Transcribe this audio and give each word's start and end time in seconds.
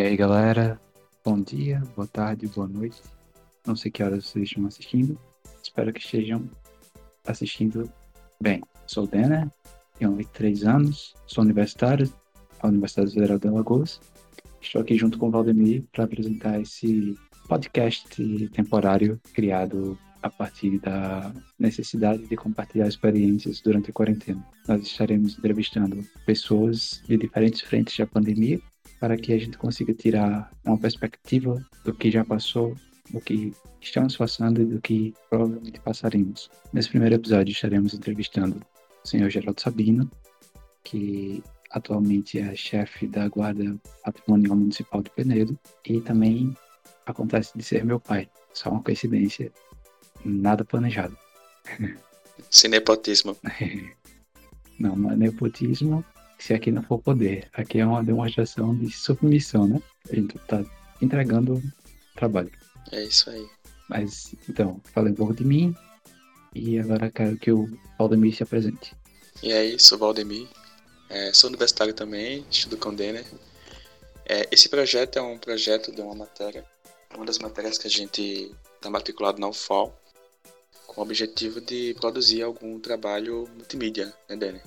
E 0.00 0.02
aí, 0.02 0.16
galera? 0.16 0.80
Bom 1.22 1.42
dia, 1.42 1.82
boa 1.94 2.08
tarde, 2.08 2.46
boa 2.46 2.66
noite. 2.66 3.02
Não 3.66 3.76
sei 3.76 3.90
que 3.90 4.02
horas 4.02 4.24
vocês 4.24 4.48
estão 4.48 4.64
assistindo. 4.64 5.18
Espero 5.62 5.92
que 5.92 6.00
estejam 6.00 6.48
assistindo 7.26 7.86
bem. 8.40 8.62
Sou 8.86 9.04
o 9.04 9.06
Denner, 9.06 9.46
tenho 9.98 10.16
23 10.16 10.64
anos, 10.64 11.14
sou 11.26 11.44
universitário 11.44 12.10
da 12.62 12.70
Universidade 12.70 13.12
Federal 13.12 13.38
de 13.38 13.48
Alagoas. 13.48 14.00
Estou 14.58 14.80
aqui 14.80 14.96
junto 14.96 15.18
com 15.18 15.28
o 15.28 15.30
Valdemir 15.30 15.84
para 15.92 16.04
apresentar 16.04 16.58
esse 16.58 17.14
podcast 17.46 18.48
temporário 18.54 19.20
criado 19.34 19.98
a 20.22 20.30
partir 20.30 20.78
da 20.78 21.30
necessidade 21.58 22.26
de 22.26 22.36
compartilhar 22.38 22.88
experiências 22.88 23.60
durante 23.60 23.90
a 23.90 23.92
quarentena. 23.92 24.42
Nós 24.66 24.80
estaremos 24.80 25.36
entrevistando 25.36 26.02
pessoas 26.24 27.02
de 27.06 27.18
diferentes 27.18 27.60
frentes 27.60 27.98
da 27.98 28.06
pandemia 28.06 28.58
para 29.00 29.16
que 29.16 29.32
a 29.32 29.38
gente 29.38 29.56
consiga 29.56 29.94
tirar 29.94 30.52
uma 30.64 30.78
perspectiva 30.78 31.60
do 31.84 31.94
que 31.94 32.10
já 32.10 32.22
passou, 32.22 32.76
do 33.10 33.20
que 33.20 33.52
estamos 33.80 34.14
passando 34.16 34.60
e 34.60 34.66
do 34.66 34.80
que 34.80 35.14
provavelmente 35.30 35.80
passaremos. 35.80 36.50
Nesse 36.72 36.90
primeiro 36.90 37.14
episódio 37.14 37.50
estaremos 37.50 37.94
entrevistando 37.94 38.60
o 39.02 39.08
senhor 39.08 39.30
Geraldo 39.30 39.60
Sabino, 39.60 40.08
que 40.84 41.42
atualmente 41.70 42.38
é 42.38 42.54
chefe 42.54 43.06
da 43.06 43.26
Guarda 43.28 43.74
Patrimonial 44.04 44.54
Municipal 44.54 45.02
de 45.02 45.10
Penedo 45.10 45.58
e 45.86 46.00
também 46.02 46.54
acontece 47.06 47.56
de 47.56 47.64
ser 47.64 47.84
meu 47.84 47.98
pai. 47.98 48.28
Só 48.52 48.70
uma 48.70 48.82
coincidência 48.82 49.50
nada 50.24 50.62
planejado. 50.62 51.16
Sem 52.50 52.70
nepotismo. 52.70 53.36
não, 54.78 54.94
não 54.94 55.12
é 55.12 55.16
nepotismo 55.16 56.04
se 56.42 56.54
aqui 56.54 56.70
não 56.70 56.82
for 56.82 56.98
poder. 56.98 57.48
Aqui 57.52 57.78
é 57.78 57.86
uma 57.86 58.02
demonstração 58.02 58.74
de 58.76 58.90
submissão, 58.90 59.66
né? 59.66 59.80
A 60.10 60.14
gente 60.14 60.38
tá 60.40 60.64
entregando 61.00 61.62
trabalho. 62.16 62.50
É 62.92 63.04
isso 63.04 63.30
aí. 63.30 63.46
Mas, 63.88 64.34
então, 64.48 64.80
falei 64.92 65.12
um 65.12 65.16
pouco 65.16 65.34
de 65.34 65.44
mim 65.44 65.74
e 66.54 66.78
agora 66.78 67.10
quero 67.10 67.36
que 67.36 67.52
o 67.52 67.68
Valdemir 67.98 68.34
se 68.34 68.42
apresente. 68.42 68.94
E 69.42 69.52
aí, 69.52 69.78
sou 69.78 69.96
o 69.96 70.00
Valdemir, 70.00 70.48
é, 71.08 71.32
sou 71.32 71.48
universitário 71.48 71.92
também, 71.92 72.44
estudo 72.50 72.76
com 72.76 72.94
Denner. 72.94 73.26
É, 74.26 74.48
esse 74.52 74.68
projeto 74.68 75.18
é 75.18 75.22
um 75.22 75.38
projeto 75.38 75.92
de 75.92 76.00
uma 76.00 76.14
matéria, 76.14 76.64
uma 77.14 77.26
das 77.26 77.38
matérias 77.38 77.78
que 77.78 77.86
a 77.86 77.90
gente 77.90 78.54
está 78.76 78.88
matriculado 78.88 79.40
na 79.40 79.48
UFOL, 79.48 79.94
com 80.86 81.00
o 81.00 81.04
objetivo 81.04 81.60
de 81.60 81.94
produzir 82.00 82.42
algum 82.42 82.78
trabalho 82.78 83.48
multimídia, 83.56 84.14
né, 84.28 84.36
Dani? 84.36 84.60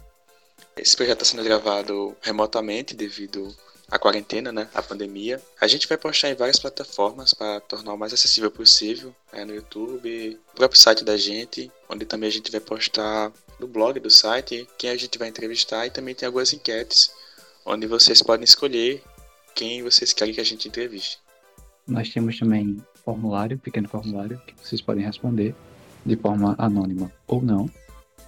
Esse 0.75 0.95
projeto 0.95 1.21
está 1.21 1.25
sendo 1.35 1.43
gravado 1.43 2.15
remotamente 2.21 2.95
devido 2.95 3.55
à 3.89 3.99
quarentena, 3.99 4.51
né, 4.51 4.67
à 4.73 4.81
pandemia. 4.81 5.41
A 5.61 5.67
gente 5.67 5.87
vai 5.87 5.97
postar 5.97 6.29
em 6.29 6.35
várias 6.35 6.59
plataformas 6.59 7.33
para 7.33 7.59
tornar 7.61 7.93
o 7.93 7.97
mais 7.97 8.13
acessível 8.13 8.49
possível, 8.49 9.15
né, 9.31 9.45
no 9.45 9.53
YouTube, 9.53 10.39
no 10.49 10.55
próprio 10.55 10.79
site 10.79 11.03
da 11.03 11.15
gente, 11.15 11.71
onde 11.87 12.05
também 12.05 12.27
a 12.27 12.31
gente 12.31 12.51
vai 12.51 12.59
postar 12.59 13.31
no 13.59 13.67
blog 13.67 13.99
do 13.99 14.09
site 14.09 14.67
quem 14.77 14.89
a 14.89 14.97
gente 14.97 15.17
vai 15.17 15.27
entrevistar 15.27 15.85
e 15.85 15.91
também 15.91 16.15
tem 16.15 16.25
algumas 16.25 16.51
enquetes 16.53 17.11
onde 17.65 17.85
vocês 17.87 18.21
podem 18.21 18.43
escolher 18.43 19.03
quem 19.53 19.83
vocês 19.83 20.11
querem 20.11 20.33
que 20.33 20.41
a 20.41 20.45
gente 20.45 20.67
entreviste. 20.67 21.19
Nós 21.87 22.09
temos 22.09 22.39
também 22.39 22.83
formulário, 23.05 23.59
pequeno 23.59 23.87
formulário, 23.87 24.41
que 24.47 24.55
vocês 24.61 24.81
podem 24.81 25.05
responder 25.05 25.53
de 26.05 26.15
forma 26.17 26.55
anônima 26.57 27.11
ou 27.27 27.41
não, 27.41 27.69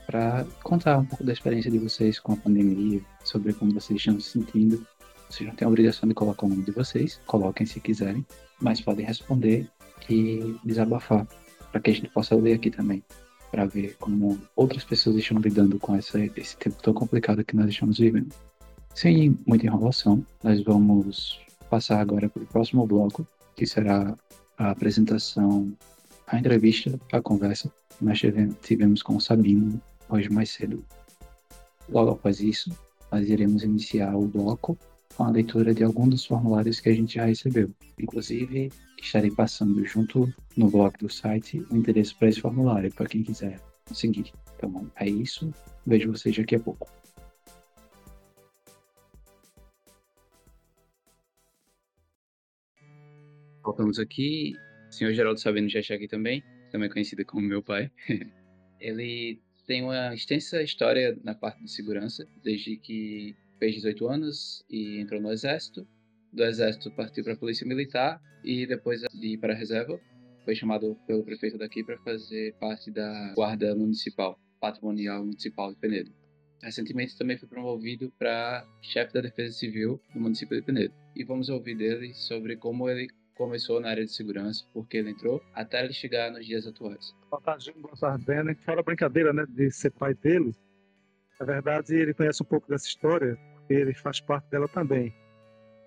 para 0.05 0.45
contar 0.63 0.97
um 0.97 1.05
pouco 1.05 1.23
da 1.23 1.33
experiência 1.33 1.69
de 1.71 1.79
vocês 1.79 2.19
com 2.19 2.33
a 2.33 2.37
pandemia, 2.37 3.01
sobre 3.23 3.53
como 3.53 3.73
vocês 3.73 3.99
estão 3.99 4.19
se 4.19 4.31
sentindo. 4.31 4.85
Vocês 5.29 5.47
não 5.47 5.55
têm 5.55 5.65
a 5.65 5.69
obrigação 5.69 6.07
de 6.07 6.15
colocar 6.15 6.45
o 6.45 6.49
nome 6.49 6.63
de 6.63 6.71
vocês, 6.71 7.19
coloquem 7.25 7.65
se 7.65 7.79
quiserem, 7.79 8.25
mas 8.61 8.81
podem 8.81 9.05
responder 9.05 9.67
e 10.09 10.55
desabafar, 10.63 11.27
para 11.71 11.81
que 11.81 11.89
a 11.89 11.93
gente 11.93 12.09
possa 12.09 12.35
ler 12.35 12.53
aqui 12.53 12.69
também, 12.69 13.03
para 13.51 13.65
ver 13.65 13.95
como 13.99 14.39
outras 14.55 14.83
pessoas 14.83 15.15
estão 15.15 15.39
lidando 15.39 15.79
com 15.79 15.95
essa, 15.95 16.19
esse 16.19 16.55
tempo 16.57 16.81
tão 16.81 16.93
complicado 16.93 17.43
que 17.43 17.55
nós 17.55 17.69
estamos 17.69 17.97
vivendo. 17.97 18.33
Sem 18.93 19.37
muita 19.45 19.65
enrolação, 19.65 20.25
nós 20.43 20.63
vamos 20.63 21.39
passar 21.69 21.99
agora 21.99 22.29
para 22.29 22.43
o 22.43 22.47
próximo 22.47 22.85
bloco, 22.85 23.27
que 23.55 23.65
será 23.65 24.15
a 24.57 24.69
apresentação 24.69 25.75
a 26.27 26.39
entrevista, 26.39 26.99
a 27.11 27.21
conversa 27.21 27.71
que 27.97 28.03
nós 28.03 28.19
tivemos 28.61 29.03
com 29.03 29.15
o 29.15 29.21
Sabino 29.21 29.79
hoje 30.09 30.29
mais 30.29 30.49
cedo. 30.49 30.83
Logo 31.89 32.11
após 32.11 32.39
isso, 32.39 32.75
nós 33.11 33.29
iremos 33.29 33.63
iniciar 33.63 34.15
o 34.15 34.27
bloco 34.27 34.77
com 35.15 35.23
a 35.23 35.29
leitura 35.29 35.73
de 35.73 35.83
alguns 35.83 36.09
dos 36.09 36.25
formulários 36.25 36.79
que 36.79 36.89
a 36.89 36.93
gente 36.93 37.15
já 37.15 37.25
recebeu. 37.25 37.71
Inclusive, 37.99 38.71
estarei 39.01 39.31
passando 39.31 39.85
junto 39.85 40.33
no 40.57 40.69
blog 40.69 40.97
do 40.97 41.09
site 41.09 41.65
o 41.71 41.75
endereço 41.75 42.17
para 42.17 42.29
esse 42.29 42.41
formulário, 42.41 42.93
para 42.93 43.07
quem 43.07 43.23
quiser 43.23 43.59
seguir. 43.93 44.33
Então, 44.57 44.91
é 44.95 45.07
isso. 45.07 45.53
Vejo 45.85 46.11
vocês 46.11 46.35
daqui 46.35 46.55
a 46.55 46.59
pouco. 46.59 46.89
Voltamos 53.63 53.97
aqui 53.99 54.53
o 54.89 54.93
senhor 54.93 55.13
Geraldo 55.13 55.39
Sabino 55.39 55.67
já 55.67 55.79
está 55.79 55.95
aqui 55.95 56.07
também, 56.07 56.43
também 56.71 56.89
conhecido 56.89 57.25
como 57.25 57.45
meu 57.45 57.61
pai. 57.61 57.91
ele 58.79 59.41
tem 59.65 59.83
uma 59.83 60.13
extensa 60.13 60.61
história 60.61 61.17
na 61.23 61.33
parte 61.33 61.63
de 61.63 61.71
segurança, 61.71 62.27
desde 62.43 62.77
que 62.77 63.35
fez 63.59 63.75
18 63.75 64.07
anos 64.07 64.65
e 64.69 64.99
entrou 64.99 65.21
no 65.21 65.31
Exército. 65.31 65.87
Do 66.31 66.43
Exército 66.43 66.91
partiu 66.91 67.23
para 67.23 67.33
a 67.33 67.37
Polícia 67.37 67.65
Militar 67.65 68.21
e 68.43 68.65
depois 68.65 69.01
de 69.01 69.27
ir 69.27 69.37
para 69.37 69.53
a 69.53 69.55
reserva, 69.55 69.99
foi 70.43 70.55
chamado 70.55 70.95
pelo 71.07 71.23
prefeito 71.23 71.57
daqui 71.57 71.83
para 71.83 71.97
fazer 71.99 72.53
parte 72.59 72.91
da 72.91 73.33
Guarda 73.33 73.75
Municipal, 73.75 74.39
Patrimonial 74.59 75.25
Municipal 75.25 75.73
de 75.73 75.79
Penedo. 75.79 76.11
Recentemente 76.61 77.17
também 77.17 77.37
foi 77.37 77.47
promovido 77.47 78.11
para 78.17 78.65
chefe 78.81 79.13
da 79.13 79.21
Defesa 79.21 79.53
Civil 79.53 79.99
do 80.13 80.19
município 80.19 80.55
de 80.55 80.65
Penedo. 80.65 80.93
E 81.15 81.23
vamos 81.23 81.49
ouvir 81.49 81.75
dele 81.75 82.13
sobre 82.13 82.55
como 82.55 82.89
ele 82.89 83.07
começou 83.35 83.79
na 83.79 83.89
área 83.89 84.05
de 84.05 84.11
segurança, 84.11 84.65
porque 84.73 84.97
ele 84.97 85.11
entrou, 85.11 85.41
até 85.53 85.83
ele 85.83 85.93
chegar 85.93 86.31
nos 86.31 86.45
dias 86.45 86.65
atuais. 86.65 87.13
Boa 87.29 87.41
tarde, 87.41 87.73
boa 87.77 87.95
tarde, 87.95 88.25
Ben. 88.25 88.55
Fora 88.55 88.81
brincadeira, 88.81 89.31
né, 89.33 89.45
de 89.47 89.69
ser 89.71 89.91
pai 89.91 90.13
dele, 90.15 90.55
na 91.39 91.45
verdade 91.45 91.93
ele 91.93 92.13
conhece 92.13 92.41
um 92.41 92.45
pouco 92.45 92.67
dessa 92.67 92.87
história, 92.87 93.37
ele 93.69 93.93
faz 93.93 94.21
parte 94.21 94.49
dela 94.49 94.67
também. 94.67 95.13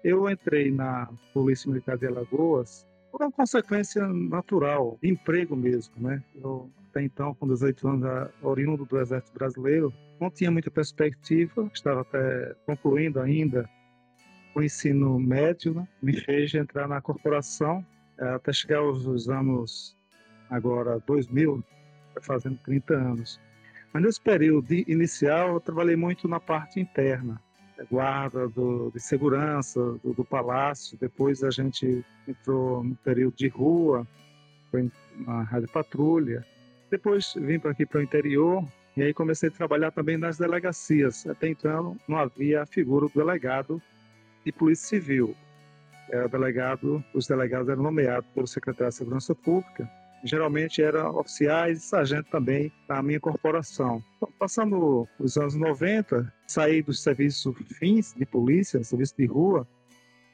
Eu 0.04 0.28
entrei 0.30 0.70
na 0.70 1.08
Polícia 1.32 1.68
Militar 1.68 1.96
de 1.96 2.06
Alagoas 2.06 2.86
por 3.10 3.22
uma 3.22 3.32
consequência 3.32 4.06
natural, 4.06 4.98
de 5.02 5.08
emprego 5.08 5.56
mesmo, 5.56 5.94
né? 5.96 6.22
Eu, 6.34 6.70
até 6.90 7.02
então, 7.02 7.34
com 7.34 7.48
18 7.48 7.88
anos, 7.88 8.30
oriundo 8.42 8.84
do 8.84 9.00
Exército 9.00 9.32
Brasileiro, 9.36 9.92
não 10.20 10.30
tinha 10.30 10.50
muita 10.50 10.70
perspectiva, 10.70 11.68
estava 11.72 12.02
até 12.02 12.54
concluindo 12.66 13.20
ainda 13.20 13.68
o 14.58 14.62
ensino 14.62 15.18
médio 15.18 15.74
né, 15.74 15.88
me 16.02 16.20
fez 16.20 16.52
entrar 16.54 16.88
na 16.88 17.00
corporação 17.00 17.84
é, 18.18 18.28
até 18.30 18.52
chegar 18.52 18.78
aos 18.78 19.28
anos 19.28 19.96
agora 20.50 21.00
2000, 21.06 21.62
fazendo 22.20 22.58
30 22.64 22.94
anos. 22.94 23.40
Mas 23.92 24.02
nesse 24.02 24.20
período 24.20 24.72
inicial 24.72 25.54
eu 25.54 25.60
trabalhei 25.60 25.94
muito 25.94 26.26
na 26.26 26.40
parte 26.40 26.80
interna, 26.80 27.40
é, 27.78 27.84
guarda 27.84 28.48
do, 28.48 28.90
de 28.90 29.00
segurança 29.00 29.80
do, 30.02 30.12
do, 30.12 30.24
palácio. 30.24 30.98
Depois 31.00 31.44
a 31.44 31.50
gente 31.50 32.04
entrou 32.26 32.82
no 32.82 32.96
período 32.96 33.36
de 33.36 33.48
rua, 33.48 34.06
foi 34.70 34.90
na 35.18 35.42
rádio 35.42 35.68
patrulha. 35.68 36.44
Depois 36.90 37.34
vim 37.36 37.60
para 37.60 37.70
aqui 37.70 37.86
para 37.86 38.00
o 38.00 38.02
interior 38.02 38.64
e 38.96 39.02
aí 39.02 39.14
comecei 39.14 39.50
a 39.50 39.52
trabalhar 39.52 39.92
também 39.92 40.16
nas 40.16 40.38
delegacias. 40.38 41.26
Até 41.26 41.48
então 41.48 41.96
não 42.08 42.18
havia 42.18 42.62
a 42.62 42.66
figura 42.66 43.06
do 43.06 43.14
delegado 43.14 43.80
de 44.48 44.52
Polícia 44.52 44.88
Civil. 44.88 45.36
Era 46.10 46.26
delegado, 46.26 47.04
os 47.14 47.26
delegados 47.26 47.68
eram 47.68 47.82
nomeados 47.82 48.28
pelo 48.34 48.46
secretário 48.46 48.90
de 48.90 48.96
Segurança 48.96 49.34
Pública. 49.34 49.88
Geralmente 50.24 50.82
eram 50.82 51.16
oficiais 51.16 51.78
e 51.78 51.86
sargentos 51.86 52.30
também 52.30 52.72
da 52.88 53.02
minha 53.02 53.20
corporação. 53.20 54.02
Então, 54.16 54.32
passando 54.38 55.06
os 55.18 55.36
anos 55.36 55.54
90, 55.54 56.32
saí 56.46 56.82
do 56.82 56.94
serviço 56.94 57.52
fins 57.78 58.14
de 58.14 58.24
polícia, 58.24 58.82
serviço 58.82 59.14
de 59.18 59.26
rua, 59.26 59.68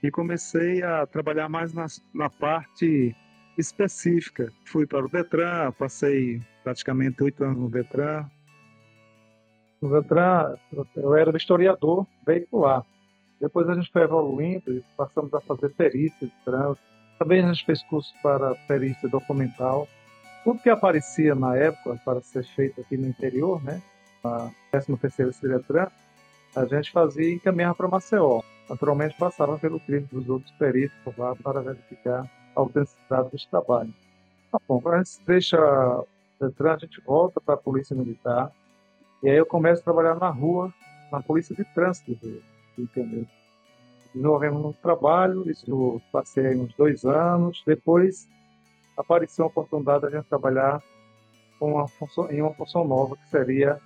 e 0.03 0.11
comecei 0.11 0.83
a 0.83 1.07
trabalhar 1.07 1.49
mais 1.49 1.75
na, 1.75 1.87
na 2.15 2.31
parte 2.31 3.15
específica. 3.59 4.51
Fui 4.67 4.87
para 4.87 5.05
o 5.05 5.09
Detran, 5.09 5.73
passei 5.73 6.41
praticamente 6.63 7.23
oito 7.23 7.43
anos 7.43 7.59
no 7.59 7.69
Detran. 7.69 8.27
No 9.83 9.91
Detran, 10.01 10.57
eu 10.97 11.15
era 11.17 11.37
historiador 11.37 12.07
veicular. 12.25 12.87
Depois 13.45 13.69
a 13.69 13.75
gente 13.75 13.93
foi 13.93 14.01
evoluindo 14.01 14.73
e 14.73 14.83
passamos 14.97 15.35
a 15.35 15.41
fazer 15.43 15.69
perícia 15.75 16.27
de 16.27 16.33
trânsito. 16.47 16.81
Também 17.19 17.45
a 17.45 17.53
gente 17.53 17.67
fez 17.67 17.83
curso 17.83 18.11
para 18.23 18.55
perícia 18.67 19.07
documental. 19.07 19.87
Tudo 20.43 20.61
que 20.61 20.71
aparecia 20.71 21.35
na 21.35 21.55
época 21.55 22.01
para 22.07 22.23
ser 22.23 22.43
feito 22.43 22.81
aqui 22.81 22.97
no 22.97 23.07
interior, 23.07 23.63
né? 23.63 23.83
A 24.25 24.51
13ª 24.73 25.31
Ciretran, 25.33 25.89
a 26.57 26.65
gente 26.65 26.91
fazia 26.91 27.29
e 27.29 27.35
encaminhava 27.35 27.75
para 27.75 27.87
Maceió. 27.87 28.41
Naturalmente 28.67 29.15
passava 29.19 29.59
pelo 29.59 29.79
crime 29.79 30.09
dos 30.11 30.27
outros 30.27 30.51
peritos 30.53 30.97
lá 31.19 31.37
para 31.37 31.61
verificar 31.61 32.25
a 32.57 32.61
autenticidade 32.61 33.31
dos 33.31 33.45
trabalhos. 33.45 33.95
Tá 34.51 34.59
bom, 34.67 34.81
a 34.87 34.97
gente 35.05 35.21
deixa 35.27 35.59
o 35.59 36.07
a 36.41 36.77
gente 36.79 36.99
volta 37.03 37.43
para 37.43 37.55
a 37.55 37.59
Polícia 37.59 37.95
Militar 37.95 38.51
e 39.23 39.29
aí 39.29 39.37
eu 39.37 39.45
começo 39.45 39.83
a 39.83 39.85
trabalhar 39.85 40.15
na 40.15 40.31
rua, 40.31 40.73
na 41.13 41.23
Polícia 41.23 41.55
de 41.55 41.65
Trânsito 41.75 42.15
Desenvolvemos 44.15 44.65
um 44.65 44.73
trabalho, 44.73 45.51
isso 45.51 46.01
passei 46.13 46.57
uns 46.57 46.75
dois 46.75 47.05
anos, 47.05 47.63
depois 47.67 48.29
apareceu 48.97 49.45
a 49.45 49.49
oportunidade 49.49 50.03
de 50.03 50.07
a 50.07 50.11
gente 50.11 50.29
trabalhar 50.29 50.83
uma 51.61 51.89
função, 51.89 52.31
em 52.31 52.41
uma 52.41 52.55
função 52.55 52.87
nova, 52.87 53.17
que 53.17 53.29
seria 53.29 53.81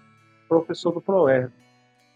professor 0.48 0.92
do 0.92 1.00
ProERD. 1.00 1.52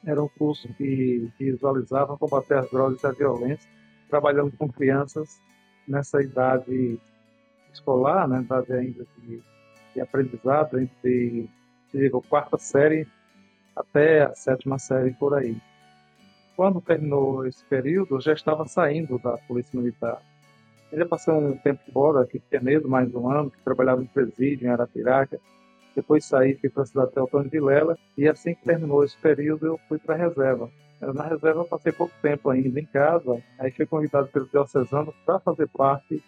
Era 0.05 0.23
um 0.23 0.29
curso 0.29 0.69
que, 0.75 1.31
que 1.39 1.53
visualizava 1.53 2.19
combater 2.19 2.59
as 2.59 2.71
drogas 2.71 3.03
e 3.03 3.07
a 3.07 3.13
violência, 3.13 3.71
trabalhando 4.09 4.53
com 4.57 4.69
crianças 4.69 5.41
nessa 5.87 6.21
idade 6.21 7.01
escolar, 7.73 8.29
né, 8.29 8.41
idade 8.41 8.73
ainda 8.73 9.07
de, 9.19 9.43
de 9.95 10.01
aprendizado, 10.01 10.79
entre 10.79 11.49
digo, 11.93 12.23
quarta 12.23 12.59
série 12.59 13.07
até 13.77 14.23
a 14.23 14.35
sétima 14.35 14.79
série 14.79 15.13
por 15.13 15.35
aí. 15.35 15.57
Quando 16.63 16.81
terminou 16.81 17.45
esse 17.45 17.65
período, 17.65 18.21
já 18.21 18.35
estava 18.35 18.65
saindo 18.69 19.19
da 19.19 19.37
Polícia 19.37 19.77
Militar. 19.77 20.23
Ele 20.93 21.05
passou 21.05 21.37
um 21.37 21.57
tempo 21.57 21.81
fora, 21.93 22.23
aqui 22.23 22.37
em 22.37 22.41
Penedo, 22.41 22.89
mais 22.89 23.13
um 23.13 23.29
ano, 23.29 23.51
que 23.51 23.61
trabalhava 23.65 24.01
em 24.01 24.07
presídio, 24.07 24.69
em 24.69 24.71
Arapiraca. 24.71 25.41
Depois 25.97 26.25
saí, 26.25 26.55
fui 26.55 26.71
para 26.71 26.85
a 26.85 26.87
cidade 26.87 27.11
de 27.17 27.43
de 27.43 27.49
Vilela, 27.49 27.99
e 28.17 28.29
assim 28.29 28.55
que 28.55 28.63
terminou 28.63 29.03
esse 29.03 29.17
período, 29.17 29.67
eu 29.67 29.81
fui 29.89 29.99
para 29.99 30.15
a 30.15 30.19
reserva. 30.19 30.71
Na 31.01 31.27
reserva 31.27 31.65
passei 31.65 31.91
pouco 31.91 32.15
tempo 32.23 32.49
ainda 32.49 32.79
em 32.79 32.87
casa, 32.87 33.43
aí 33.59 33.73
fui 33.73 33.85
convidado 33.85 34.29
pelo 34.29 34.47
diocesano 34.47 35.13
para 35.27 35.41
fazer 35.41 35.67
parte 35.67 36.23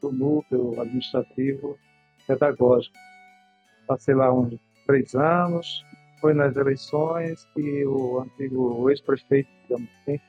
do 0.00 0.10
núcleo 0.10 0.80
administrativo 0.80 1.76
pedagógico. 2.26 2.96
Passei 3.86 4.14
lá 4.14 4.32
uns 4.32 4.58
três 4.86 5.14
anos, 5.14 5.84
foi 6.20 6.34
nas 6.34 6.56
eleições 6.56 7.46
que 7.54 7.84
o 7.86 8.20
antigo 8.20 8.88
ex-prefeito, 8.90 9.48
digamos 9.62 9.88
assim, 10.00 10.20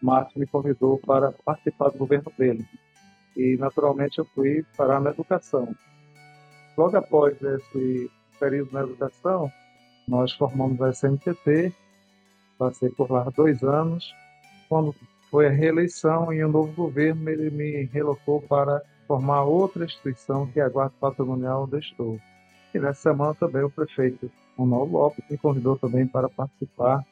Márcio, 0.00 0.40
me 0.40 0.46
convidou 0.46 0.98
para 0.98 1.32
participar 1.44 1.90
do 1.90 1.98
governo 1.98 2.32
dele. 2.36 2.64
E, 3.36 3.56
naturalmente, 3.56 4.18
eu 4.18 4.24
fui 4.34 4.64
parar 4.76 5.00
na 5.00 5.10
educação. 5.10 5.74
Logo 6.76 6.96
após 6.96 7.40
esse 7.40 8.10
período 8.38 8.72
na 8.72 8.82
educação, 8.82 9.50
nós 10.08 10.32
formamos 10.32 10.80
a 10.82 10.90
SMTT, 10.90 11.72
passei 12.58 12.90
por 12.90 13.10
lá 13.10 13.24
dois 13.36 13.62
anos. 13.62 14.12
Quando 14.68 14.94
foi 15.30 15.46
a 15.46 15.50
reeleição 15.50 16.32
e 16.32 16.42
o 16.44 16.48
novo 16.48 16.72
governo, 16.72 17.28
ele 17.28 17.50
me 17.50 17.84
relocou 17.84 18.42
para 18.42 18.82
formar 19.06 19.44
outra 19.44 19.84
instituição, 19.84 20.46
que 20.46 20.60
é 20.60 20.64
a 20.64 20.68
Guarda 20.68 20.94
Patrimonial 21.00 21.66
do 21.66 21.78
Estou. 21.78 22.18
E 22.74 22.78
nessa 22.78 23.02
semana 23.02 23.34
também 23.34 23.62
o 23.62 23.70
prefeito 23.70 24.30
Manuel 24.56 24.86
Lopes 24.86 25.24
me 25.30 25.38
convidou 25.38 25.76
também 25.76 26.06
para 26.06 26.28
participar 26.28 27.04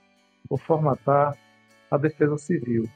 ou 0.48 0.58
formatar 0.58 1.36
a 1.90 1.96
defesa 1.96 2.36
civil. 2.38 2.88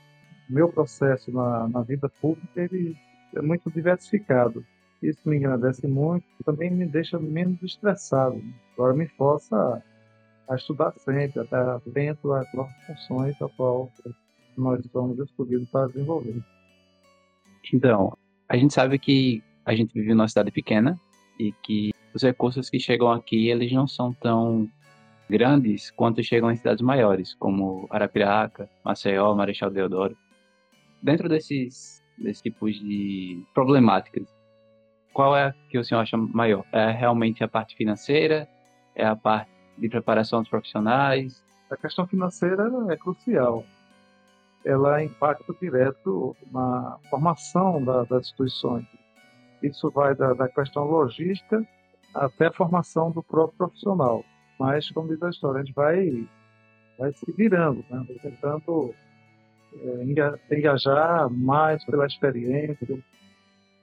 Meu 0.49 0.69
processo 0.69 1.33
na, 1.33 1.69
na 1.69 1.83
vida 1.83 2.09
pública 2.21 2.63
ele 2.63 2.97
é 3.35 3.43
muito 3.43 3.71
diversificado. 3.71 4.65
Isso 5.03 5.29
me 5.29 5.37
agradece 5.37 5.87
muito, 5.87 6.25
também 6.45 6.71
me 6.71 6.87
deixa 6.87 7.19
menos 7.19 7.63
estressado. 7.63 8.43
Agora 8.75 8.95
me 8.95 9.07
força 9.09 9.57
a, 10.49 10.53
a 10.53 10.57
estudar 10.57 10.93
sempre, 10.99 11.41
a 11.41 11.45
estar 11.45 11.77
atento 11.77 12.33
às 12.33 12.53
novas 12.55 12.73
funções 12.87 13.41
a 13.43 13.49
qual 13.51 13.91
nós 14.57 14.85
somos 14.93 15.19
escolhidos 15.19 15.69
para 15.69 15.89
desenvolver. 15.89 16.43
Então, 17.73 18.17
a 18.49 18.57
gente 18.57 18.73
sabe 18.73 18.99
que 18.99 19.43
a 19.65 19.75
gente 19.75 19.93
vive 19.95 20.15
numa 20.15 20.29
cidade 20.29 20.51
pequena 20.51 20.99
e 21.39 21.53
que 21.63 21.94
os 22.15 22.23
recursos 22.23 22.71
que 22.71 22.79
chegam 22.79 23.11
aqui, 23.11 23.49
eles 23.49 23.73
não 23.73 23.89
são 23.89 24.13
tão 24.13 24.69
grandes 25.29 25.91
quanto 25.91 26.23
chegam 26.23 26.51
em 26.51 26.57
cidades 26.57 26.83
maiores, 26.83 27.35
como 27.35 27.89
Arapiraca, 27.91 28.71
Maceió, 28.85 29.35
Marechal 29.35 29.71
Deodoro. 29.71 30.17
Dentro 31.03 31.29
desses, 31.29 32.03
desses 32.17 32.41
tipos 32.41 32.77
de 32.77 33.43
problemáticas, 33.53 34.33
qual 35.13 35.37
é 35.37 35.47
a 35.47 35.55
que 35.69 35.79
o 35.79 35.85
senhor 35.85 36.01
acha 36.01 36.17
maior? 36.17 36.65
É 36.73 36.91
realmente 36.91 37.43
a 37.43 37.49
parte 37.49 37.75
financeira? 37.75 38.49
É 38.95 39.05
a 39.05 39.17
parte 39.17 39.51
de 39.77 39.89
preparação 39.89 40.41
dos 40.41 40.49
profissionais? 40.49 41.43
A 41.71 41.77
questão 41.77 42.07
financeira 42.07 42.71
é 42.91 42.97
crucial. 42.97 43.65
Ela 44.65 45.03
impacta 45.03 45.53
direto 45.61 46.37
na 46.53 46.99
formação 47.11 47.85
da, 47.85 48.05
das 48.05 48.27
instituições. 48.27 48.87
Isso 49.63 49.91
vai 49.91 50.15
da, 50.15 50.33
da 50.33 50.49
questão 50.49 50.85
logística 50.85 51.67
até 52.15 52.47
a 52.47 52.53
formação 52.53 53.11
do 53.11 53.23
próprio 53.23 53.59
profissional. 53.59 54.25
Mas, 54.59 54.91
como 54.91 55.09
diz 55.09 55.23
a 55.23 55.31
história, 55.31 55.61
a 55.61 55.65
gente 55.65 55.75
vai, 55.75 56.27
vai 56.99 57.13
se 57.13 57.31
virando, 57.33 57.85
né? 57.91 58.07
tentando 58.23 58.95
é, 59.75 60.57
engajar 60.57 61.29
mais 61.29 61.85
pela 61.85 62.07
experiência 62.07 63.03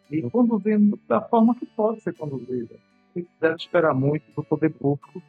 e 0.09 0.21
conduzindo 0.29 0.99
da 1.07 1.21
forma 1.21 1.55
que 1.55 1.65
pode 1.65 2.01
ser 2.01 2.13
conduzida. 2.13 2.75
Se 3.13 3.23
quiser 3.23 3.55
esperar 3.55 3.93
muito 3.93 4.23
do 4.35 4.43
poder 4.43 4.69
público, 4.69 5.21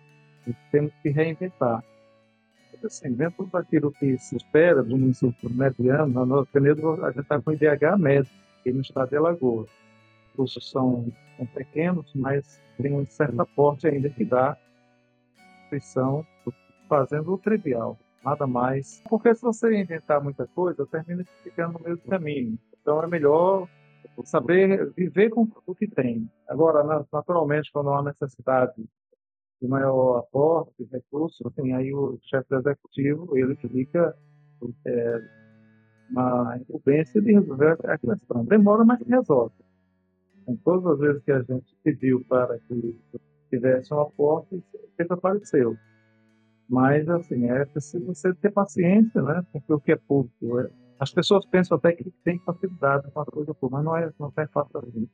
temos 0.71 0.93
que 1.03 1.09
reinventar. 1.11 1.85
Assim, 2.85 3.13
dentro 3.13 3.47
daquilo 3.47 3.93
que 3.93 4.19
se 4.19 4.37
espera 4.37 4.83
do 4.83 4.99
município 4.99 5.49
mediano, 5.51 6.13
na 6.13 6.27
nossa 6.27 6.51
Penedo, 6.53 7.05
a 7.05 7.11
gente 7.11 7.21
está 7.21 7.41
com 7.41 7.51
o 7.51 7.55
IDH 7.55 7.97
médio, 7.97 8.33
aqui 8.59 8.73
no 8.73 8.81
estado 8.81 9.11
de 9.11 9.17
Alagoas. 9.17 9.69
Os 10.31 10.37
cursos 10.37 10.71
são, 10.71 11.07
são 11.37 11.47
pequenos, 11.47 12.11
mas 12.13 12.61
tem 12.83 12.93
um 12.93 13.07
certo 13.07 13.41
aporte 13.41 13.87
ainda 13.87 14.11
que 14.11 14.25
dá 14.25 14.57
instituição 15.73 16.27
fazendo 16.89 17.33
o 17.33 17.39
trivial, 17.39 17.99
nada 18.25 18.47
mais. 18.47 19.03
Porque 19.09 19.35
se 19.35 19.43
você 19.43 19.81
inventar 19.81 20.23
muita 20.23 20.47
coisa, 20.49 20.87
termina 20.87 21.25
ficando 21.43 21.79
no 21.79 21.85
meio 21.85 21.97
do 21.97 22.03
caminho. 22.03 22.59
Então 22.81 23.03
é 23.03 23.07
melhor 23.07 23.69
saber 24.25 24.93
viver 24.93 25.31
com 25.31 25.49
o 25.67 25.75
que 25.75 25.89
tem. 25.89 26.29
Agora, 26.49 27.07
naturalmente, 27.11 27.71
quando 27.73 27.91
há 27.91 28.03
necessidade 28.03 28.75
de 29.61 29.69
maior 29.69 30.19
aporte, 30.19 30.73
de 30.79 30.85
recursos, 30.91 31.41
assim, 31.47 31.73
aí 31.73 31.95
o 31.95 32.19
chefe 32.25 32.55
executivo 32.55 33.37
ele 33.39 33.55
fica 33.57 34.15
é, 34.87 35.19
na 36.11 36.59
incumbência 36.61 37.23
de 37.23 37.33
resolver 37.33 37.79
a 37.87 37.97
questão. 37.97 38.45
Demora, 38.45 38.85
mas 38.85 39.01
resolve. 39.07 39.55
Então, 40.43 40.59
todas 40.65 40.87
as 40.87 40.99
vezes 40.99 41.23
que 41.23 41.33
a 41.33 41.43
gente 41.43 41.77
pediu 41.83 42.25
para 42.29 42.59
que 42.61 42.99
tivesse 43.51 43.93
um 43.95 44.01
aporte, 44.01 44.63
sempre 44.97 45.15
apareceu. 45.15 45.77
Mas, 46.69 47.09
assim, 47.09 47.49
é 47.51 47.65
preciso 47.65 48.07
você 48.07 48.35
ter 48.35 48.51
paciência, 48.51 49.23
né? 49.23 49.45
Porque 49.53 49.73
o 49.73 49.81
que 49.81 49.93
é 49.93 49.97
público. 49.97 50.61
É... 50.61 50.71
As 50.99 51.13
pessoas 51.13 51.45
pensam 51.47 51.77
até 51.77 51.93
que 51.93 52.11
tem 52.25 52.39
facilidade 52.41 53.11
com 53.11 53.21
a 53.21 53.27
coisa 53.27 53.53
pública, 53.55 53.77
mas 53.77 53.85
não 53.85 53.97
é, 53.97 54.13
não 54.19 54.33
é 54.37 54.47
fácil 54.47 54.79
assim. 54.79 55.09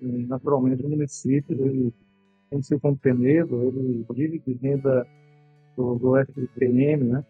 Naturalmente, 0.00 0.84
o 0.84 0.88
município, 0.88 1.54
ele 1.54 1.92
tem 2.50 2.60
um 2.82 2.96
Penedo, 2.96 3.62
ele 3.62 4.06
vive 4.10 4.38
de 4.38 4.54
renda 4.54 5.06
do, 5.76 5.96
do 5.96 6.16
FPM, 6.16 7.04
né? 7.04 7.24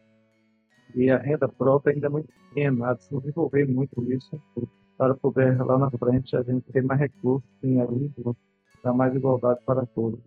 E 0.94 1.10
a 1.10 1.18
renda 1.18 1.48
própria 1.48 1.94
ainda 1.94 2.06
é 2.06 2.10
muito 2.10 2.28
pequena, 2.32 2.96
se 2.96 3.16
desenvolver 3.16 3.66
muito 3.66 4.02
isso 4.12 4.40
para 5.00 5.14
poder 5.14 5.56
lá 5.64 5.78
na 5.78 5.90
frente 5.90 6.36
a 6.36 6.42
gente 6.42 6.70
ter 6.70 6.82
mais 6.82 7.00
recursos 7.00 7.48
em 7.62 7.80
ali, 7.80 8.12
dar 8.84 8.92
mais 8.92 9.16
igualdade 9.16 9.58
para 9.64 9.86
todos. 9.86 10.20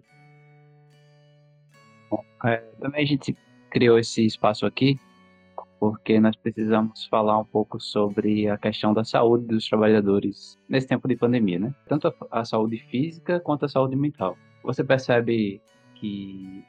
É, 2.43 2.57
também 2.79 3.03
a 3.03 3.05
gente 3.05 3.37
criou 3.69 3.99
esse 3.99 4.25
espaço 4.25 4.65
aqui 4.65 4.99
porque 5.79 6.19
nós 6.19 6.35
precisamos 6.35 7.05
falar 7.05 7.37
um 7.37 7.45
pouco 7.45 7.79
sobre 7.79 8.49
a 8.49 8.57
questão 8.57 8.95
da 8.95 9.03
saúde 9.03 9.45
dos 9.45 9.69
trabalhadores 9.69 10.57
nesse 10.67 10.87
tempo 10.87 11.07
de 11.07 11.17
pandemia, 11.17 11.59
né? 11.59 11.75
Tanto 11.87 12.07
a, 12.07 12.39
a 12.39 12.43
saúde 12.43 12.79
física 12.89 13.39
quanto 13.39 13.65
a 13.65 13.69
saúde 13.69 13.95
mental. 13.95 14.35
Você 14.63 14.83
percebe 14.83 15.61
que 15.93 16.65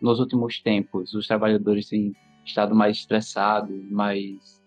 nos 0.00 0.18
últimos 0.18 0.60
tempos 0.60 1.14
os 1.14 1.28
trabalhadores 1.28 1.88
têm 1.88 2.16
estado 2.44 2.74
mais 2.74 2.96
estressados, 2.96 3.70
mais 3.92 4.60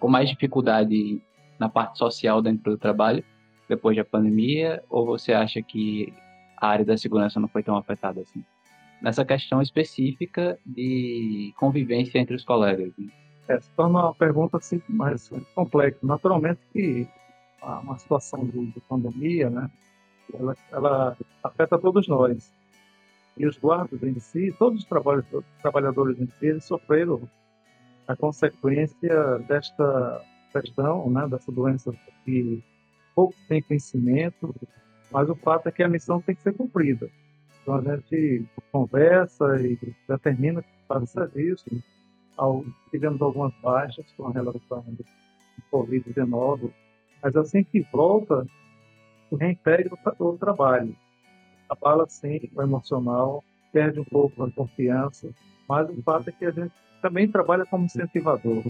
com 0.00 0.08
mais 0.08 0.30
dificuldade 0.30 1.20
na 1.58 1.68
parte 1.68 1.98
social 1.98 2.42
dentro 2.42 2.72
do 2.72 2.78
trabalho 2.78 3.24
depois 3.68 3.96
da 3.96 4.04
pandemia 4.04 4.82
ou 4.88 5.06
você 5.06 5.32
acha 5.32 5.62
que 5.62 6.12
a 6.56 6.68
área 6.68 6.84
da 6.84 6.96
segurança 6.96 7.40
não 7.40 7.48
foi 7.48 7.62
tão 7.62 7.76
afetada 7.76 8.20
assim? 8.20 8.44
Nessa 9.02 9.24
questão 9.24 9.60
específica 9.60 10.58
de 10.64 11.52
convivência 11.58 12.18
entre 12.18 12.34
os 12.34 12.44
colegas. 12.44 12.92
Né? 12.96 13.08
É, 13.48 13.60
se 13.60 13.70
torna 13.70 14.00
uma 14.00 14.14
pergunta 14.14 14.56
assim, 14.56 14.80
mais 14.88 15.30
complexa. 15.54 15.98
Naturalmente 16.02 16.60
que 16.72 17.06
uma 17.82 17.98
situação 17.98 18.44
de, 18.44 18.66
de 18.66 18.80
pandemia, 18.80 19.50
né, 19.50 19.70
ela, 20.32 20.56
ela, 20.70 21.16
afeta 21.42 21.78
todos 21.78 22.08
nós. 22.08 22.52
e 23.36 23.46
os 23.46 23.58
guardas 23.58 24.02
em 24.02 24.18
si, 24.20 24.54
todos 24.58 24.82
os 24.82 25.42
trabalhadores 25.60 26.20
em 26.20 26.26
si, 26.26 26.46
eles 26.46 26.64
sofreram 26.64 27.28
a 28.06 28.14
consequência 28.14 29.38
desta 29.48 30.22
questão, 30.60 31.10
né, 31.10 31.26
dessa 31.28 31.50
doença 31.50 31.92
que 32.24 32.62
poucos 33.14 33.36
têm 33.46 33.62
conhecimento, 33.62 34.54
mas 35.10 35.28
o 35.28 35.34
fato 35.36 35.68
é 35.68 35.72
que 35.72 35.82
a 35.82 35.88
missão 35.88 36.20
tem 36.20 36.34
que 36.34 36.42
ser 36.42 36.54
cumprida. 36.54 37.08
Então 37.62 37.76
a 37.76 37.80
gente 37.80 38.44
conversa 38.70 39.60
e 39.60 39.78
determina 40.08 40.62
que 40.62 40.68
faz 40.86 41.02
o 41.04 41.06
serviço, 41.06 41.64
ao, 42.36 42.64
tivemos 42.90 43.22
algumas 43.22 43.54
baixas 43.62 44.04
com 44.16 44.28
relação 44.30 44.84
ao 45.72 45.84
Covid-19, 45.86 46.70
mas 47.22 47.36
assim 47.36 47.64
que 47.64 47.80
volta, 47.92 48.46
reintegra 49.32 49.94
o, 50.18 50.24
o 50.24 50.38
trabalho. 50.38 50.94
Abala 51.68 52.06
sim 52.08 52.50
o 52.54 52.62
emocional, 52.62 53.42
perde 53.72 54.00
um 54.00 54.04
pouco 54.04 54.44
a 54.44 54.50
confiança, 54.50 55.30
mas 55.68 55.88
o 55.88 56.02
fato 56.02 56.28
é 56.28 56.32
que 56.32 56.44
a 56.44 56.50
gente 56.50 56.72
também 57.00 57.28
trabalha 57.28 57.66
como 57.66 57.84
incentivador. 57.84 58.62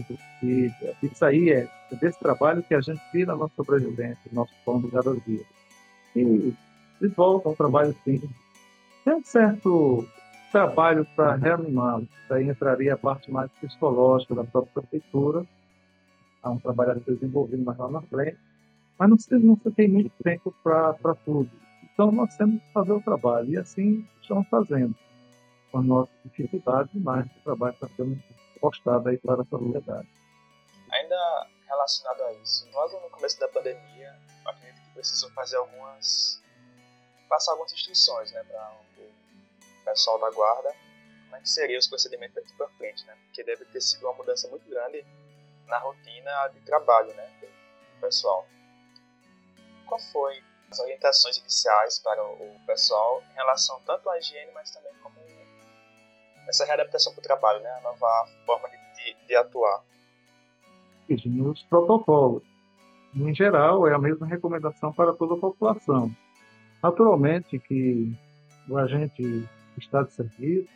E 0.43 0.71
isso 1.03 1.23
aí 1.23 1.51
é, 1.51 1.67
desse 1.99 2.19
trabalho 2.19 2.63
que 2.63 2.73
a 2.73 2.81
gente 2.81 3.01
tira 3.11 3.33
a 3.33 3.35
nossa 3.35 3.53
sobrevivência, 3.55 4.31
nosso 4.31 4.53
pão 4.65 4.79
do 4.79 4.89
cada 4.89 5.15
dia. 5.15 5.43
E 6.15 6.53
eles 7.01 7.15
voltam 7.15 7.51
ao 7.51 7.55
trabalho 7.55 7.95
sim. 8.03 8.21
Tem 9.03 9.13
um 9.13 9.23
certo 9.23 10.05
trabalho 10.51 11.05
para 11.15 11.35
reanimá-los. 11.35 12.07
Daí 12.27 12.49
entraria 12.49 12.93
a 12.93 12.97
parte 12.97 13.31
mais 13.31 13.51
psicológica 13.51 14.35
da 14.35 14.43
própria 14.43 14.81
prefeitura. 14.81 15.45
Há 16.43 16.49
um 16.49 16.57
trabalho 16.57 16.91
a 16.91 16.99
ser 16.99 17.15
desenvolvido 17.15 17.63
mais 17.63 17.77
lá 17.77 17.89
na 17.89 18.01
frente 18.01 18.37
mas 18.97 19.09
não 19.09 19.17
se, 19.17 19.37
não 19.37 19.57
se 19.57 19.71
tem 19.71 19.87
muito 19.87 20.11
tempo 20.23 20.53
para 20.63 21.15
tudo. 21.25 21.49
Então, 21.93 22.11
nós 22.11 22.35
temos 22.35 22.61
que 22.61 22.73
fazer 22.73 22.93
o 22.93 23.01
trabalho, 23.01 23.49
e 23.49 23.57
assim 23.57 24.05
estamos 24.21 24.47
fazendo, 24.49 24.95
com 25.75 25.79
as 25.79 25.85
nossas 25.85 26.15
dificuldades, 26.23 26.93
mas 26.95 27.25
o 27.25 27.43
trabalho 27.43 27.73
está 27.73 27.87
sendo 27.97 28.23
postado 28.61 29.09
aí 29.09 29.17
para 29.17 29.41
a 29.41 29.45
sociedade. 29.45 30.07
Ainda 30.89 31.47
relacionado 31.67 32.21
a 32.23 32.33
isso, 32.33 32.65
logo 32.71 33.01
no 33.01 33.09
começo 33.09 33.37
da 33.41 33.49
pandemia, 33.49 34.15
acredito 34.45 34.81
que 34.81 34.93
precisam 34.93 35.29
fazer 35.31 35.57
algumas. 35.57 36.41
passar 37.27 37.51
algumas 37.51 37.73
instruções 37.73 38.31
né, 38.31 38.41
para 38.43 38.77
o 38.97 39.83
pessoal 39.83 40.17
da 40.19 40.31
guarda, 40.31 40.73
como 41.25 41.35
é 41.35 41.41
que 41.41 41.49
seriam 41.49 41.77
os 41.79 41.87
procedimentos 41.87 42.35
daqui 42.35 42.53
para 42.55 42.69
frente, 42.69 43.05
né? 43.05 43.17
Porque 43.25 43.43
deve 43.43 43.65
ter 43.65 43.81
sido 43.81 44.03
uma 44.05 44.13
mudança 44.13 44.47
muito 44.47 44.69
grande 44.69 45.05
na 45.67 45.79
rotina 45.79 46.47
de 46.53 46.61
trabalho 46.61 47.13
né, 47.15 47.29
do 47.41 47.99
pessoal 47.99 48.47
qual 49.87 49.99
foi 49.99 50.41
as 50.71 50.79
orientações 50.79 51.37
iniciais 51.37 51.99
para 51.99 52.23
o 52.23 52.59
pessoal 52.65 53.21
em 53.29 53.33
relação 53.33 53.79
tanto 53.85 54.09
à 54.09 54.17
higiene, 54.17 54.51
mas 54.53 54.71
também 54.71 54.93
como 55.03 55.24
essa 56.47 56.65
readaptação 56.65 57.13
para 57.13 57.19
o 57.19 57.23
trabalho, 57.23 57.61
né? 57.61 57.69
a 57.69 57.81
nova 57.81 58.27
forma 58.45 58.69
de, 58.69 58.75
de, 58.75 59.27
de 59.27 59.35
atuar. 59.35 59.81
Isso, 61.09 61.29
nos 61.29 61.61
protocolos. 61.63 62.43
Em 63.15 63.33
geral, 63.33 63.87
é 63.87 63.93
a 63.93 63.99
mesma 63.99 64.27
recomendação 64.27 64.91
para 64.91 65.13
toda 65.13 65.35
a 65.35 65.37
população. 65.37 66.11
Naturalmente 66.83 67.57
que 67.59 68.13
o 68.67 68.77
agente 68.77 69.47
está 69.77 70.03
de 70.03 70.13
serviço, 70.13 70.69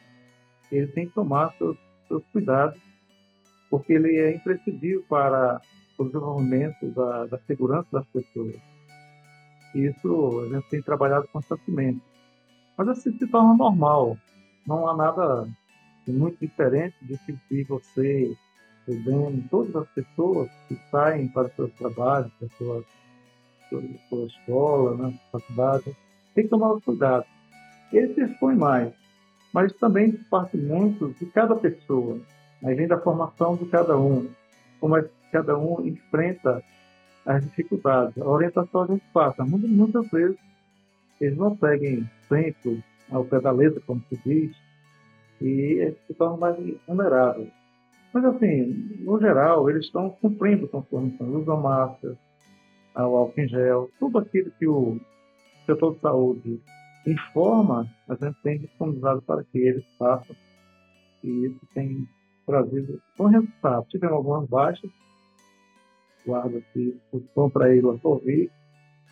ele 0.71 0.87
tem 0.87 1.07
que 1.07 1.13
tomar 1.13 1.53
seus, 1.57 1.77
seus 2.07 2.23
cuidados, 2.31 2.79
porque 3.69 3.93
ele 3.93 4.17
é 4.17 4.35
imprescindível 4.35 5.03
para 5.09 5.61
o 5.97 6.05
desenvolvimento 6.05 6.87
da, 6.91 7.25
da 7.25 7.37
segurança 7.39 7.87
das 7.91 8.05
pessoas. 8.07 8.55
Isso 9.75 10.41
a 10.41 10.55
gente 10.55 10.69
tem 10.69 10.81
trabalhado 10.81 11.27
constantemente. 11.27 12.01
Mas 12.77 12.87
assim 12.87 13.17
se 13.17 13.27
torna 13.27 13.55
normal. 13.55 14.17
Não 14.65 14.87
há 14.87 14.95
nada 14.95 15.47
muito 16.11 16.39
diferente 16.39 16.95
de 17.01 17.17
que 17.17 17.63
você, 17.63 18.35
vendo 18.87 19.47
todas 19.49 19.75
as 19.75 19.87
pessoas 19.89 20.49
que 20.67 20.75
saem 20.91 21.27
para 21.29 21.49
seus 21.49 21.71
trabalhos, 21.73 22.31
para 22.39 22.47
sua, 22.57 22.83
sua 24.09 24.25
escola, 24.25 24.97
né, 24.97 25.19
faculdade, 25.31 25.95
tem 26.33 26.43
que 26.43 26.49
tomar 26.49 26.79
cuidado. 26.81 27.25
Ele 27.91 28.13
se 28.13 28.21
expõe 28.21 28.55
mais, 28.55 28.93
mas 29.53 29.73
também 29.73 30.11
parte 30.29 30.57
muito 30.57 31.13
de 31.19 31.25
cada 31.27 31.55
pessoa. 31.55 32.19
Aí 32.63 32.75
vem 32.75 32.87
da 32.87 32.99
formação 32.99 33.55
de 33.55 33.65
cada 33.65 33.97
um, 33.97 34.29
como 34.79 34.97
é 34.97 35.03
que 35.03 35.09
cada 35.31 35.57
um 35.57 35.85
enfrenta 35.85 36.63
as 37.25 37.43
dificuldades. 37.43 38.17
A 38.21 38.27
orientação 38.27 38.83
a 38.83 38.87
gente 38.87 39.03
passa. 39.13 39.43
Muitas, 39.43 39.69
muitas 39.69 40.09
vezes 40.09 40.37
eles 41.19 41.37
não 41.37 41.57
seguem 41.57 42.09
sempre 42.27 42.83
ao 43.11 43.25
pé 43.25 43.39
da 43.39 43.51
letra, 43.51 43.81
como 43.85 44.01
se 44.09 44.19
diz, 44.25 44.55
e 45.41 45.95
se 46.07 46.13
tornam 46.13 46.37
mais 46.37 46.57
vulneráveis. 46.87 47.51
Mas, 48.13 48.25
assim, 48.25 48.97
no 49.01 49.19
geral, 49.19 49.69
eles 49.69 49.85
estão 49.85 50.09
cumprindo 50.09 50.67
com 50.67 50.79
as 50.79 50.87
condições. 50.87 51.29
Usam 51.29 51.61
máscara, 51.61 52.17
o 52.95 52.99
álcool 52.99 53.41
em 53.41 53.47
gel, 53.47 53.89
tudo 53.99 54.17
aquilo 54.17 54.51
que 54.57 54.67
o 54.67 54.99
setor 55.65 55.93
de 55.93 56.01
saúde 56.01 56.61
informa, 57.05 57.87
a 58.07 58.15
gente 58.15 58.41
tem 58.41 58.59
disponibilizado 58.59 59.21
para 59.21 59.43
que 59.43 59.57
eles 59.59 59.85
façam. 59.97 60.35
E 61.23 61.45
isso 61.45 61.59
tem 61.73 62.07
trazido 62.45 62.99
bom 63.17 63.27
resultado. 63.27 63.87
Tivemos 63.89 64.15
algumas 64.15 64.49
baixas, 64.49 64.89
guarda-se 66.25 66.99
o 67.11 67.49
para 67.49 67.67
a 67.67 67.99
Covid, 67.99 68.51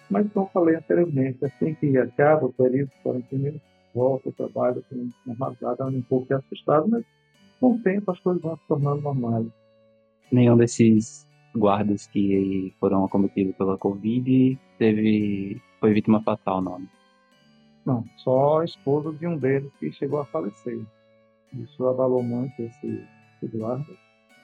mas 0.09 0.31
como 0.31 0.47
falei 0.47 0.75
anteriormente, 0.75 1.45
assim 1.45 1.73
que 1.75 1.97
acaba 1.97 2.45
o 2.45 2.53
período 2.53 2.89
de 2.89 3.03
quarentena, 3.03 3.61
volta 3.97 4.29
ao 4.29 4.33
trabalho 4.33 4.83
com 4.89 5.09
normalidade, 5.25 5.81
um 5.83 6.01
pouco 6.03 6.33
assustado, 6.33 6.87
mas 6.87 7.03
com 7.59 7.73
o 7.73 7.79
tempo 7.79 8.11
as 8.11 8.19
coisas 8.19 8.41
vão 8.41 8.55
se 8.55 8.67
tornando 8.67 9.01
normais. 9.01 9.47
Nenhum 10.31 10.55
desses 10.55 11.27
guardas 11.55 12.05
que 12.07 12.73
foram 12.79 13.05
acometidos 13.05 13.55
pela 13.55 13.77
Covid 13.77 14.59
teve 14.77 15.59
foi 15.79 15.93
vítima 15.93 16.21
fatal, 16.21 16.61
não? 16.61 16.81
Não, 17.85 18.03
só 18.17 18.61
a 18.61 18.65
esposa 18.65 19.13
de 19.13 19.25
um 19.25 19.37
deles 19.37 19.71
que 19.79 19.91
chegou 19.93 20.19
a 20.19 20.25
falecer. 20.25 20.79
Isso 21.53 21.87
abalou 21.87 22.21
muito 22.21 22.61
esse, 22.61 23.03
esse 23.41 23.57
guarda. 23.57 23.85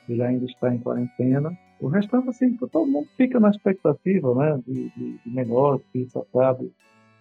Ele 0.08 0.22
ainda 0.24 0.46
está 0.46 0.74
em 0.74 0.80
quarentena, 0.80 1.56
o 1.84 1.88
restante, 1.90 2.30
assim, 2.30 2.56
todo 2.56 2.86
mundo 2.86 3.10
fica 3.18 3.40
na 3.42 3.50
expectativa, 3.50 4.34
né, 4.36 4.62
de, 4.66 4.90
de, 4.92 5.18
de 5.18 5.30
melhor, 5.30 5.80
que 5.92 6.00
isso 6.00 6.18
acabe. 6.18 6.72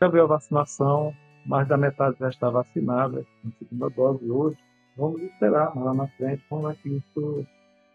Veio 0.01 0.25
a 0.25 0.27
vacinação, 0.27 1.13
mais 1.47 1.67
da 1.69 1.77
metade 1.77 2.17
já 2.19 2.29
está 2.29 2.51
vacinada, 2.51 3.25
na 3.45 3.51
segunda 3.59 3.89
dose 3.91 4.31
hoje. 4.31 4.57
Vamos 4.97 5.23
esperar 5.23 5.77
lá 5.77 5.95
na 5.95 6.07
frente 6.09 6.43
como 6.49 6.71
é 6.71 6.75
que 6.75 6.89
isso, 6.89 7.47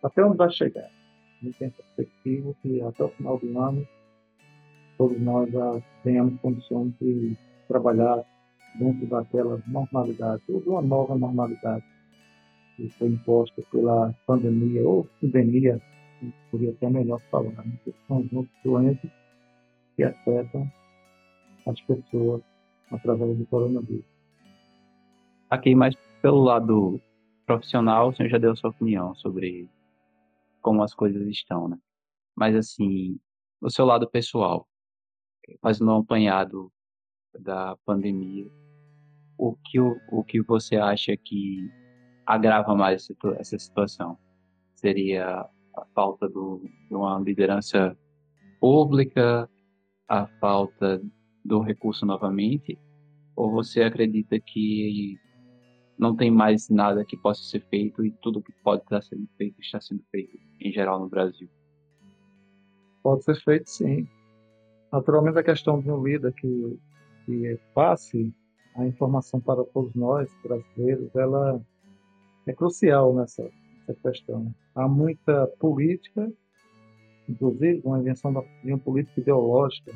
até 0.03 0.23
onde 0.23 0.37
vai 0.37 0.49
chegar. 0.51 0.89
Gente 1.41 1.57
tem 1.59 1.69
perspectiva 1.69 2.53
que 2.61 2.81
até 2.81 3.03
o 3.03 3.09
final 3.09 3.37
do 3.37 3.59
ano 3.59 3.87
todos 4.97 5.19
nós 5.21 5.51
já 5.51 5.81
tenhamos 6.03 6.39
condições 6.41 6.91
de 6.99 7.37
trabalhar 7.67 8.23
dentro 8.79 9.05
daquela 9.07 9.61
normalidade, 9.67 10.41
ou 10.49 10.61
de 10.61 10.69
uma 10.69 10.81
nova 10.81 11.15
normalidade 11.15 11.83
que 12.75 12.89
foi 12.89 13.09
imposta 13.09 13.61
pela 13.71 14.13
pandemia 14.25 14.87
ou 14.87 15.07
epidemia 15.17 15.81
seria 16.49 16.71
até 16.71 16.89
melhor 16.89 17.19
falar, 17.31 17.51
né? 17.65 17.77
são 18.07 18.19
os 18.19 18.47
doentes 18.63 19.09
que 19.95 20.03
afetam 20.03 20.71
as 21.65 21.79
pessoas 21.81 22.41
através 22.91 23.37
do 23.37 23.45
coronavírus. 23.45 24.05
Aqui, 25.49 25.75
mais 25.75 25.95
pelo 26.21 26.41
lado 26.41 26.99
profissional, 27.45 28.09
o 28.09 28.13
senhor 28.13 28.29
já 28.29 28.37
deu 28.37 28.55
sua 28.55 28.69
opinião 28.69 29.15
sobre 29.15 29.69
como 30.61 30.83
as 30.83 30.93
coisas 30.93 31.25
estão, 31.27 31.67
né? 31.67 31.77
Mas, 32.35 32.55
assim, 32.55 33.17
o 33.61 33.69
seu 33.69 33.85
lado 33.85 34.09
pessoal, 34.09 34.67
fazendo 35.61 35.91
um 35.91 35.99
apanhado 35.99 36.71
da 37.39 37.77
pandemia, 37.85 38.45
o 39.37 39.55
que, 39.55 39.79
o, 39.79 39.95
o 40.11 40.23
que 40.23 40.41
você 40.41 40.75
acha 40.75 41.15
que 41.15 41.69
agrava 42.25 42.75
mais 42.75 43.07
essa 43.37 43.57
situação? 43.57 44.17
Seria 44.75 45.47
a 45.75 45.85
falta 45.93 46.27
do, 46.27 46.61
de 46.89 46.95
uma 46.95 47.19
liderança 47.19 47.97
pública, 48.59 49.49
a 50.07 50.27
falta 50.39 51.01
do 51.47 51.61
recurso 51.61 52.05
novamente? 52.05 52.77
Ou 53.35 53.49
você 53.49 53.81
acredita 53.81 54.39
que 54.39 55.17
não 55.97 56.15
tem 56.15 56.29
mais 56.29 56.69
nada 56.69 57.05
que 57.05 57.15
possa 57.17 57.41
ser 57.43 57.61
feito 57.69 58.05
e 58.05 58.11
tudo 58.21 58.41
que 58.41 58.51
pode 58.63 58.83
estar 58.83 59.01
sendo 59.01 59.27
feito 59.37 59.59
está 59.61 59.79
sendo 59.79 60.03
feito 60.11 60.37
em 60.59 60.71
geral 60.71 60.99
no 60.99 61.09
Brasil? 61.09 61.49
Pode 63.01 63.23
ser 63.23 63.35
feito 63.41 63.69
sim. 63.69 64.07
Naturalmente 64.91 65.39
a 65.39 65.43
questão 65.43 65.79
de 65.79 65.89
um 65.89 66.03
líder 66.03 66.33
que, 66.33 66.79
que 67.25 67.59
passe 67.73 68.33
a 68.75 68.85
informação 68.85 69.39
para 69.39 69.63
todos 69.63 69.93
nós 69.95 70.29
brasileiros, 70.43 71.15
ela 71.15 71.61
é 72.45 72.53
crucial 72.53 73.15
nessa, 73.15 73.49
essa 73.87 74.11
questão. 74.11 74.53
Há 74.75 74.87
muita 74.87 75.47
política, 75.59 76.31
inclusive 77.27 77.81
uma 77.83 77.99
invenção 77.99 78.31
de 78.63 78.71
uma 78.71 78.77
política 78.77 79.19
ideológica, 79.19 79.93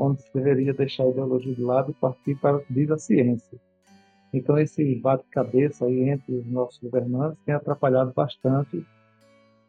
onde 0.00 0.22
se 0.22 0.32
deveria 0.32 0.72
deixar 0.72 1.04
a 1.04 1.10
ideologia 1.10 1.54
de 1.54 1.62
lado 1.62 1.90
e 1.90 1.94
partir 1.94 2.34
para 2.36 2.56
a 2.56 2.98
ciência. 2.98 3.58
Então, 4.32 4.56
esse 4.58 4.94
bate-cabeça 4.96 5.84
aí 5.84 6.08
entre 6.08 6.36
os 6.36 6.46
nossos 6.46 6.78
governantes 6.80 7.38
tem 7.44 7.54
atrapalhado 7.54 8.12
bastante 8.14 8.78
o 8.78 8.86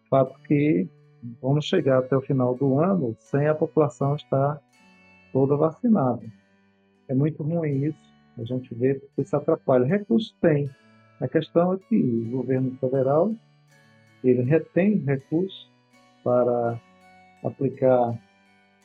fato 0.10 0.40
que 0.44 0.88
vamos 1.42 1.66
chegar 1.66 2.00
até 2.00 2.16
o 2.16 2.22
final 2.22 2.56
do 2.56 2.80
ano 2.80 3.16
sem 3.20 3.48
a 3.48 3.56
população 3.56 4.16
estar 4.16 4.62
toda 5.34 5.58
vacinada. 5.58 6.22
É 7.08 7.14
muito 7.14 7.44
ruim 7.44 7.86
isso, 7.86 8.12
a 8.38 8.44
gente 8.44 8.74
vê 8.76 8.96
que 8.96 9.22
isso 9.22 9.36
atrapalha. 9.36 9.86
Recursos 9.86 10.36
tem. 10.42 10.70
A 11.20 11.28
questão 11.28 11.74
é 11.74 11.78
que 11.78 11.96
o 11.96 12.38
governo 12.38 12.78
federal 12.78 13.34
ele 14.24 14.44
retém 14.44 14.98
recursos 15.00 15.70
para 16.24 16.80
aplicar 17.44 18.18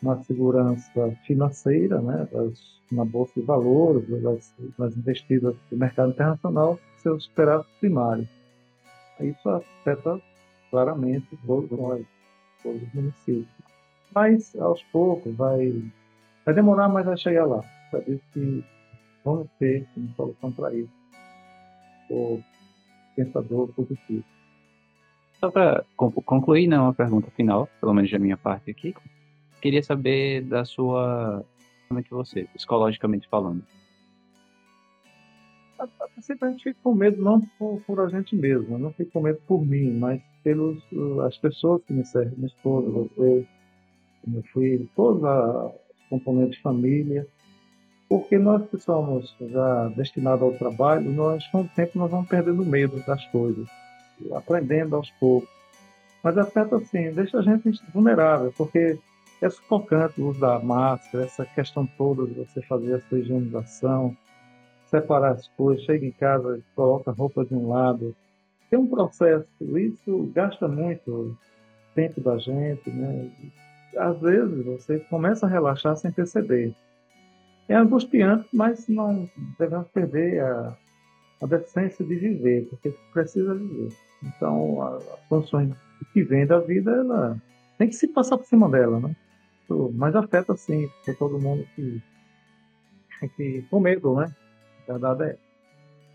uma 0.02 0.22
segurança 0.24 1.16
financeira, 1.26 2.00
né, 2.00 2.28
das, 2.32 2.80
na 2.92 3.04
bolsa 3.04 3.32
de 3.34 3.46
valores, 3.46 4.08
das, 4.22 4.54
das 4.78 4.96
investidas 4.96 5.56
do 5.70 5.76
mercado 5.76 6.12
internacional, 6.12 6.78
seus 6.98 7.24
superávit 7.24 7.68
primários. 7.80 8.28
Isso 9.20 9.48
afeta 9.48 10.20
claramente 10.70 11.36
todos 11.46 11.70
nós, 11.70 12.04
todos 12.62 12.82
os 12.82 12.94
municípios. 12.94 13.48
Mas, 14.14 14.54
aos 14.56 14.82
poucos, 14.84 15.34
vai, 15.34 15.82
vai 16.44 16.54
demorar, 16.54 16.88
mas 16.88 17.06
vai 17.06 17.16
chegar 17.16 17.46
lá. 17.46 17.62
Sabe 17.90 18.20
que 18.32 18.64
vamos 19.24 19.48
ter 19.58 19.86
uma 19.96 20.14
solução 20.14 20.52
para 20.52 20.74
isso. 20.74 20.92
O 22.10 22.40
pensador 23.14 23.68
positivo. 23.74 24.24
Só 25.40 25.50
para 25.50 25.84
concluir, 25.96 26.66
né, 26.66 26.78
uma 26.78 26.94
pergunta 26.94 27.30
final, 27.32 27.68
pelo 27.80 27.92
menos 27.92 28.10
da 28.10 28.18
minha 28.18 28.36
parte 28.36 28.70
aqui. 28.70 28.94
Queria 29.60 29.82
saber 29.82 30.42
da 30.42 30.64
sua. 30.64 31.44
Como 31.88 32.00
é 32.00 32.02
que 32.02 32.10
você, 32.10 32.44
psicologicamente 32.54 33.28
falando? 33.28 33.62
Sempre 36.20 36.48
a 36.48 36.50
gente 36.50 36.64
fica 36.64 36.78
com 36.82 36.94
medo 36.94 37.22
não 37.22 37.40
por, 37.58 37.80
por, 37.86 38.00
a 38.00 38.08
gente 38.08 38.34
mesmo, 38.34 38.78
não 38.78 38.90
fica 38.92 39.10
com 39.12 39.20
medo 39.20 39.38
por 39.46 39.64
mim, 39.64 39.92
mas 39.92 40.20
pelas 40.42 40.78
as 41.26 41.36
pessoas 41.36 41.82
que 41.84 41.92
me 41.92 42.04
servem, 42.04 42.34
minha 42.36 42.46
esposa, 42.46 42.90
você, 42.90 43.46
meu 44.26 44.42
filho, 44.44 44.88
todos 44.96 45.22
os 45.22 46.08
componentes 46.08 46.56
de 46.56 46.62
família, 46.62 47.26
porque 48.08 48.38
nós 48.38 48.68
que 48.70 48.78
somos 48.78 49.36
já 49.40 49.88
destinados 49.88 50.42
ao 50.42 50.52
trabalho, 50.54 51.10
nós 51.10 51.46
com 51.48 51.62
o 51.62 51.68
tempo 51.68 51.98
nós 51.98 52.10
vamos 52.10 52.28
perdendo 52.28 52.64
medo 52.64 53.04
das 53.06 53.24
coisas, 53.26 53.68
aprendendo 54.34 54.96
aos 54.96 55.10
poucos. 55.12 55.48
Mas 56.22 56.38
afeta 56.38 56.76
assim, 56.76 57.12
deixa 57.12 57.38
a 57.38 57.42
gente 57.42 57.70
vulnerável, 57.92 58.52
porque 58.56 58.98
é 59.40 59.50
sufocante 59.50 60.20
o 60.20 60.28
uso 60.28 60.40
da 60.40 60.58
máscara, 60.58 61.24
essa 61.24 61.44
questão 61.44 61.86
toda 61.98 62.26
de 62.26 62.34
você 62.34 62.62
fazer 62.62 62.94
a 62.94 63.00
sua 63.02 63.18
higienização, 63.18 64.16
separar 64.86 65.32
as 65.32 65.48
coisas, 65.48 65.84
chega 65.84 66.06
em 66.06 66.12
casa, 66.12 66.60
coloca 66.74 67.10
a 67.10 67.14
roupa 67.14 67.44
de 67.44 67.54
um 67.54 67.68
lado. 67.68 68.14
Tem 68.70 68.78
um 68.78 68.86
processo, 68.86 69.46
isso 69.78 70.30
gasta 70.34 70.66
muito 70.66 71.36
tempo 71.94 72.20
da 72.20 72.38
gente, 72.38 72.90
né? 72.90 73.30
Às 73.96 74.20
vezes 74.20 74.64
você 74.64 74.98
começa 75.00 75.46
a 75.46 75.48
relaxar 75.48 75.96
sem 75.96 76.10
perceber. 76.10 76.74
É 77.68 77.74
angustiante, 77.74 78.48
mas 78.52 78.86
não 78.88 79.28
devemos 79.58 79.88
perder 79.88 80.40
a, 80.40 80.76
a 81.42 81.46
decência 81.46 82.04
de 82.04 82.14
viver, 82.14 82.68
porque 82.68 82.94
precisa 83.12 83.54
viver. 83.54 83.92
Então, 84.22 84.82
as 84.82 85.04
funções 85.28 85.74
que 86.12 86.22
vem 86.22 86.46
da 86.46 86.60
vida, 86.60 86.90
ela 86.90 87.40
tem 87.78 87.88
que 87.88 87.94
se 87.94 88.08
passar 88.08 88.36
por 88.38 88.46
cima 88.46 88.68
dela, 88.68 89.00
né? 89.00 89.16
Mas 89.94 90.14
afeta 90.14 90.56
sim, 90.56 90.88
porque 90.88 91.14
todo 91.14 91.38
mundo 91.38 91.66
que, 91.74 92.02
que 93.36 93.62
com 93.70 93.80
medo, 93.80 94.14
né? 94.16 94.34
A 94.88 94.92
verdade 94.92 95.24
é. 95.24 95.38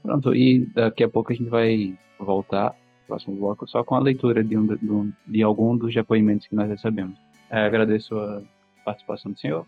Pronto, 0.02 0.34
e 0.34 0.66
daqui 0.74 1.04
a 1.04 1.10
pouco 1.10 1.32
a 1.32 1.36
gente 1.36 1.50
vai 1.50 1.98
voltar, 2.20 2.76
próximo 3.08 3.36
bloco, 3.36 3.68
só 3.68 3.84
com 3.84 3.96
a 3.96 4.00
leitura 4.00 4.44
de, 4.44 4.58
um, 4.58 4.66
de, 4.66 5.14
de 5.28 5.44
algum 5.44 5.78
dos 5.78 5.94
depoimentos 5.94 6.48
que 6.48 6.56
nós 6.56 6.70
recebemos. 6.70 7.18
É, 7.50 7.66
agradeço 7.66 8.18
a 8.18 8.42
participação 8.86 9.32
do 9.32 9.40
senhor, 9.40 9.66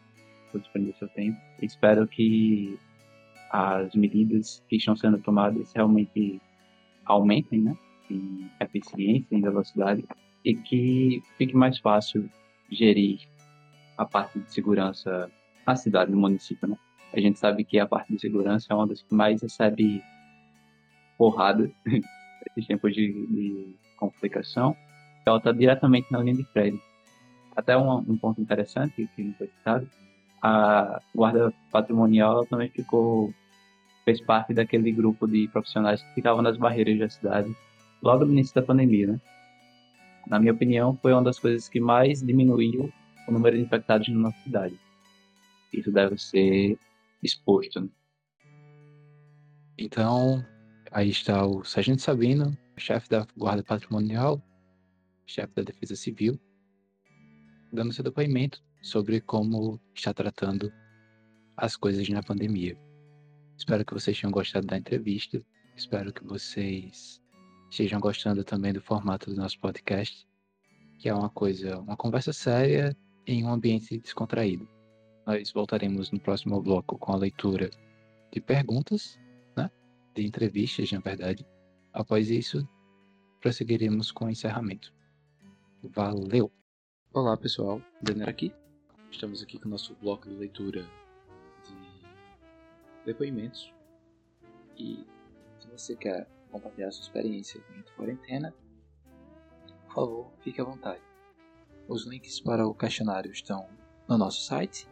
por 0.51 0.61
disponibilizar 0.61 0.99
seu 0.99 1.07
tempo. 1.09 1.37
Espero 1.61 2.07
que 2.07 2.79
as 3.51 3.93
medidas 3.93 4.63
que 4.67 4.77
estão 4.77 4.95
sendo 4.95 5.19
tomadas 5.19 5.71
realmente 5.73 6.41
aumentem, 7.05 7.61
né? 7.61 7.77
Em 8.09 8.49
eficiência, 8.59 9.35
em 9.35 9.41
velocidade, 9.41 10.03
e 10.43 10.55
que 10.55 11.21
fique 11.37 11.55
mais 11.55 11.77
fácil 11.79 12.29
gerir 12.71 13.19
a 14.03 14.05
parte 14.05 14.39
de 14.39 14.53
segurança 14.53 15.31
na 15.65 15.75
cidade, 15.75 16.11
no 16.11 16.17
município, 16.17 16.67
né? 16.67 16.77
A 17.13 17.19
gente 17.19 17.39
sabe 17.39 17.63
que 17.63 17.79
a 17.79 17.85
parte 17.85 18.13
de 18.13 18.19
segurança 18.19 18.67
é 18.71 18.75
uma 18.75 18.87
das 18.87 19.01
que 19.01 19.13
mais 19.13 19.41
recebe 19.41 20.03
porrada 21.17 21.69
nesses 21.85 22.67
tempos 22.67 22.93
de, 22.93 23.11
de 23.27 23.75
complicação. 23.97 24.75
Ela 25.25 25.37
está 25.37 25.51
diretamente 25.51 26.11
na 26.11 26.19
linha 26.19 26.35
de 26.35 26.43
frente. 26.45 26.81
Até 27.55 27.77
um, 27.77 27.97
um, 27.97 28.17
ponto 28.17 28.41
interessante 28.41 29.07
que 29.15 29.23
não 29.23 29.33
foi 29.33 29.47
citado, 29.47 29.87
a 30.41 30.99
guarda 31.15 31.53
patrimonial 31.71 32.45
também 32.45 32.69
ficou 32.69 33.33
fez 34.03 34.19
parte 34.19 34.53
daquele 34.53 34.91
grupo 34.91 35.25
de 35.25 35.47
profissionais 35.47 36.01
que 36.01 36.15
ficavam 36.15 36.41
nas 36.41 36.57
barreiras 36.57 36.99
da 36.99 37.09
cidade 37.09 37.55
logo 38.01 38.25
no 38.25 38.33
início 38.33 38.53
da 38.53 38.61
pandemia, 38.61 39.07
né? 39.07 39.21
Na 40.27 40.39
minha 40.39 40.51
opinião, 40.51 40.97
foi 41.01 41.13
uma 41.13 41.23
das 41.23 41.39
coisas 41.39 41.69
que 41.69 41.79
mais 41.79 42.21
diminuiu 42.21 42.91
o 43.27 43.31
número 43.31 43.55
de 43.55 43.63
infectados 43.63 44.07
na 44.09 44.15
nossa 44.15 44.37
cidade. 44.43 44.79
Isso 45.71 45.91
deve 45.91 46.17
ser 46.17 46.77
exposto. 47.21 47.81
Né? 47.81 47.89
Então, 49.77 50.45
aí 50.91 51.09
está 51.09 51.45
o 51.45 51.63
Sargento 51.63 52.01
Sabino, 52.01 52.55
chefe 52.77 53.09
da 53.09 53.25
Guarda 53.35 53.63
Patrimonial, 53.63 54.41
chefe 55.25 55.53
da 55.55 55.63
Defesa 55.63 55.95
Civil, 55.95 56.39
dando 57.71 57.93
seu 57.93 58.03
depoimento 58.03 58.61
sobre 58.81 59.19
como 59.21 59.79
está 59.95 60.13
tratando 60.13 60.71
as 61.57 61.75
coisas 61.75 62.07
na 62.09 62.21
pandemia. 62.21 62.77
Espero 63.57 63.85
que 63.85 63.93
vocês 63.93 64.19
tenham 64.19 64.31
gostado 64.31 64.67
da 64.67 64.77
entrevista. 64.77 65.41
Espero 65.75 66.11
que 66.11 66.23
vocês 66.23 67.21
estejam 67.71 67.99
gostando 67.99 68.43
também 68.43 68.73
do 68.73 68.81
formato 68.81 69.31
do 69.31 69.35
nosso 69.35 69.59
podcast, 69.59 70.27
que 70.99 71.09
é 71.09 71.13
uma 71.13 71.29
coisa, 71.29 71.79
uma 71.79 71.97
conversa 71.97 72.33
séria 72.33 72.95
em 73.25 73.43
um 73.43 73.51
ambiente 73.51 73.97
descontraído. 73.97 74.67
Nós 75.25 75.51
voltaremos 75.51 76.11
no 76.11 76.19
próximo 76.19 76.61
bloco 76.61 76.97
com 76.97 77.13
a 77.13 77.17
leitura 77.17 77.69
de 78.31 78.41
perguntas, 78.41 79.17
né? 79.55 79.71
de 80.13 80.25
entrevistas, 80.25 80.91
na 80.91 80.99
verdade. 80.99 81.45
Após 81.93 82.29
isso, 82.29 82.67
prosseguiremos 83.39 84.11
com 84.11 84.25
o 84.25 84.29
encerramento. 84.29 84.93
Valeu! 85.81 86.51
Olá 87.13 87.37
pessoal, 87.37 87.81
Denner 88.01 88.27
aqui. 88.27 88.51
Estamos 89.11 89.41
aqui 89.41 89.59
com 89.59 89.67
o 89.67 89.71
nosso 89.71 89.95
bloco 89.95 90.27
de 90.27 90.35
leitura 90.35 90.83
de 91.63 91.75
depoimentos. 93.05 93.71
E 94.77 95.05
se 95.59 95.67
você 95.67 95.95
quer 95.95 96.27
compartilhar 96.51 96.91
sua 96.91 97.03
experiência 97.03 97.61
durante 97.69 97.91
a 97.91 97.95
quarentena, 97.95 98.53
por 99.85 99.93
favor, 99.93 100.33
fique 100.41 100.59
à 100.59 100.63
vontade. 100.63 101.12
Os 101.87 102.05
links 102.07 102.39
para 102.39 102.65
o 102.65 102.73
questionário 102.73 103.31
estão 103.31 103.67
no 104.07 104.17
nosso 104.17 104.41
site 104.41 104.87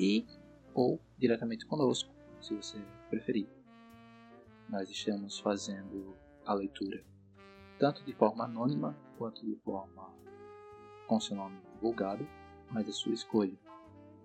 e 0.00 0.26
ou 0.72 0.98
diretamente 1.18 1.66
conosco, 1.66 2.10
se 2.40 2.54
você 2.54 2.78
preferir. 3.10 3.46
Nós 4.68 4.88
estamos 4.88 5.38
fazendo 5.38 6.16
a 6.46 6.54
leitura 6.54 7.04
tanto 7.78 8.02
de 8.04 8.14
forma 8.14 8.44
anônima 8.44 8.96
quanto 9.18 9.44
de 9.44 9.54
forma 9.56 10.10
com 11.06 11.20
seu 11.20 11.36
nome 11.36 11.60
divulgado, 11.74 12.26
mas 12.70 12.88
é 12.88 12.92
sua 12.92 13.12
escolha. 13.12 13.58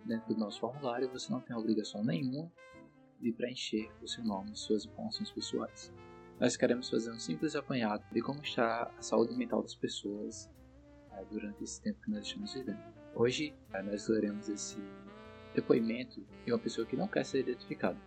Dentro 0.05 0.33
do 0.33 0.39
nosso 0.39 0.59
formulário 0.59 1.11
você 1.11 1.31
não 1.31 1.41
tem 1.41 1.55
obrigação 1.55 2.03
nenhuma 2.03 2.49
de 3.19 3.33
preencher 3.33 3.91
o 4.01 4.07
seu 4.07 4.23
nome 4.23 4.53
e 4.53 4.57
suas 4.57 4.85
informações 4.85 5.29
pessoais. 5.31 5.93
Nós 6.39 6.55
queremos 6.55 6.89
fazer 6.89 7.11
um 7.11 7.19
simples 7.19 7.55
apanhado 7.55 8.05
de 8.13 8.21
como 8.21 8.41
está 8.41 8.89
a 8.97 9.01
saúde 9.01 9.35
mental 9.35 9.61
das 9.61 9.75
pessoas 9.75 10.49
durante 11.23 11.63
esse 11.63 11.81
tempo 11.81 12.01
que 12.01 12.11
nós 12.11 12.25
estamos 12.25 12.53
vivendo. 12.53 12.79
Hoje 13.15 13.53
né, 13.69 13.81
nós 13.81 14.07
leremos 14.07 14.49
esse 14.49 14.77
depoimento 15.53 16.25
de 16.45 16.51
uma 16.51 16.59
pessoa 16.59 16.85
que 16.85 16.95
não 16.95 17.07
quer 17.07 17.25
ser 17.25 17.39
identificada. 17.39 17.97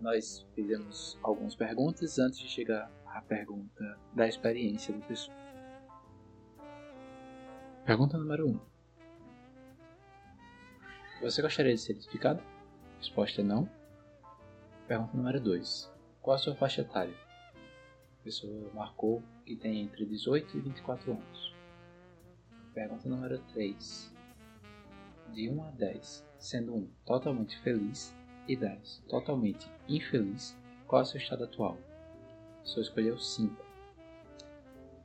Nós 0.00 0.46
fizemos 0.54 1.18
algumas 1.22 1.54
perguntas 1.54 2.18
antes 2.18 2.38
de 2.38 2.48
chegar 2.48 2.90
à 3.06 3.20
pergunta 3.20 3.98
da 4.14 4.26
experiência 4.26 4.94
da 4.94 5.06
pessoa. 5.06 5.36
Pergunta 7.84 8.16
número 8.18 8.48
1. 8.48 8.50
Um. 8.50 8.60
Você 11.22 11.42
gostaria 11.42 11.74
de 11.74 11.80
ser 11.80 11.92
identificado? 11.92 12.42
Resposta 12.98 13.40
é 13.40 13.44
não. 13.44 13.68
Pergunta 14.86 15.16
número 15.16 15.40
2. 15.40 15.92
Qual 16.22 16.34
a 16.34 16.38
sua 16.38 16.54
faixa 16.54 16.82
etária? 16.82 17.14
A 18.20 18.24
pessoa 18.24 18.70
marcou 18.74 19.22
que 19.44 19.56
tem 19.56 19.82
entre 19.82 20.04
18 20.04 20.56
e 20.56 20.60
24 20.60 21.12
anos. 21.12 21.59
Pergunta 22.80 23.10
número 23.10 23.38
3. 23.52 24.10
De 25.34 25.50
1 25.50 25.64
a 25.64 25.70
10, 25.72 26.26
sendo 26.38 26.74
1 26.74 26.90
totalmente 27.04 27.60
feliz 27.60 28.16
e 28.48 28.56
10 28.56 29.04
totalmente 29.06 29.70
infeliz, 29.86 30.56
Qual 30.86 31.02
é 31.02 31.02
o 31.02 31.06
seu 31.06 31.20
estado 31.20 31.44
atual? 31.44 31.76
Só 32.64 32.80
escolheu 32.80 33.18
5. 33.18 33.54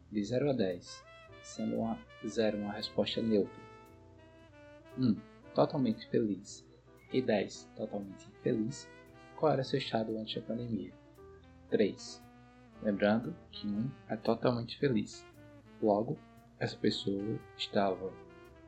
De 0.09 0.23
0 0.23 0.51
a 0.51 0.53
10, 0.53 1.03
sendo 1.43 1.75
uma 1.75 1.99
0 2.25 2.59
uma 2.59 2.71
resposta 2.71 3.21
neutra. 3.21 3.61
1. 4.97 5.09
Um, 5.09 5.21
totalmente 5.53 6.07
feliz. 6.07 6.65
E 7.11 7.21
10. 7.21 7.71
Totalmente 7.75 8.25
infeliz. 8.29 8.89
Qual 9.35 9.51
era 9.51 9.65
seu 9.65 9.79
estado 9.79 10.17
antes 10.17 10.35
da 10.35 10.47
pandemia? 10.47 10.93
3. 11.71 12.23
Lembrando 12.81 13.35
que 13.51 13.67
1 13.67 13.69
um 13.69 13.91
é 14.07 14.15
totalmente 14.15 14.79
feliz. 14.79 15.25
Logo, 15.81 16.17
essa 16.59 16.77
pessoa 16.77 17.39
estava 17.57 18.11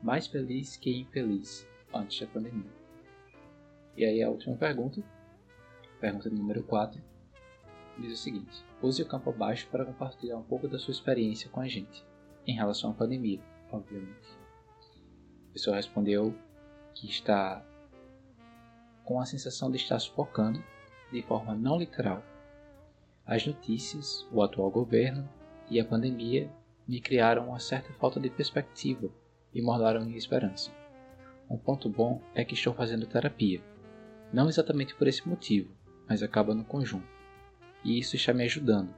mais 0.02 0.26
feliz 0.26 0.76
que 0.76 1.00
infeliz 1.00 1.66
antes 1.92 2.20
da 2.20 2.26
pandemia. 2.26 2.70
E 3.96 4.04
aí 4.04 4.22
a 4.22 4.28
última 4.28 4.56
pergunta, 4.56 5.02
pergunta 6.00 6.30
número 6.30 6.62
4, 6.62 7.00
diz 7.98 8.12
o 8.12 8.22
seguinte: 8.22 8.64
use 8.82 9.02
o 9.02 9.06
campo 9.06 9.30
abaixo 9.30 9.66
para 9.70 9.84
compartilhar 9.84 10.36
um 10.36 10.42
pouco 10.42 10.68
da 10.68 10.78
sua 10.78 10.92
experiência 10.92 11.50
com 11.50 11.60
a 11.60 11.68
gente, 11.68 12.04
em 12.46 12.54
relação 12.54 12.90
à 12.90 12.94
pandemia, 12.94 13.40
obviamente. 13.72 14.38
A 15.50 15.52
pessoa 15.52 15.76
respondeu 15.76 16.34
que 16.94 17.06
está 17.08 17.64
com 19.04 19.20
a 19.20 19.26
sensação 19.26 19.70
de 19.70 19.78
estar 19.78 19.98
sufocando, 19.98 20.62
de 21.10 21.22
forma 21.22 21.54
não 21.54 21.78
literal. 21.78 22.22
As 23.24 23.46
notícias, 23.46 24.26
o 24.30 24.42
atual 24.42 24.70
governo 24.70 25.28
e 25.70 25.80
a 25.80 25.84
pandemia 25.84 26.50
me 26.88 27.00
criaram 27.00 27.48
uma 27.48 27.60
certa 27.60 27.92
falta 27.92 28.18
de 28.18 28.30
perspectiva 28.30 29.10
e 29.54 29.60
moldaram 29.60 30.04
minha 30.04 30.16
esperança. 30.16 30.72
Um 31.48 31.58
ponto 31.58 31.88
bom 31.88 32.22
é 32.34 32.44
que 32.44 32.54
estou 32.54 32.72
fazendo 32.72 33.06
terapia 33.06 33.62
não 34.32 34.48
exatamente 34.48 34.94
por 34.94 35.06
esse 35.06 35.26
motivo, 35.26 35.70
mas 36.06 36.22
acaba 36.22 36.54
no 36.54 36.64
conjunto. 36.64 37.06
E 37.84 37.98
isso 37.98 38.16
está 38.16 38.32
me 38.32 38.44
ajudando. 38.44 38.94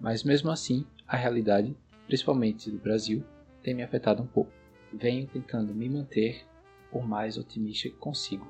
Mas 0.00 0.24
mesmo 0.24 0.50
assim, 0.50 0.86
a 1.06 1.16
realidade, 1.16 1.76
principalmente 2.06 2.70
do 2.70 2.78
Brasil, 2.78 3.22
tem 3.62 3.74
me 3.74 3.82
afetado 3.82 4.22
um 4.22 4.26
pouco. 4.26 4.50
Venho 4.92 5.26
tentando 5.26 5.74
me 5.74 5.88
manter 5.88 6.46
o 6.90 7.00
mais 7.00 7.36
otimista 7.36 7.88
que 7.88 7.96
consigo. 7.96 8.46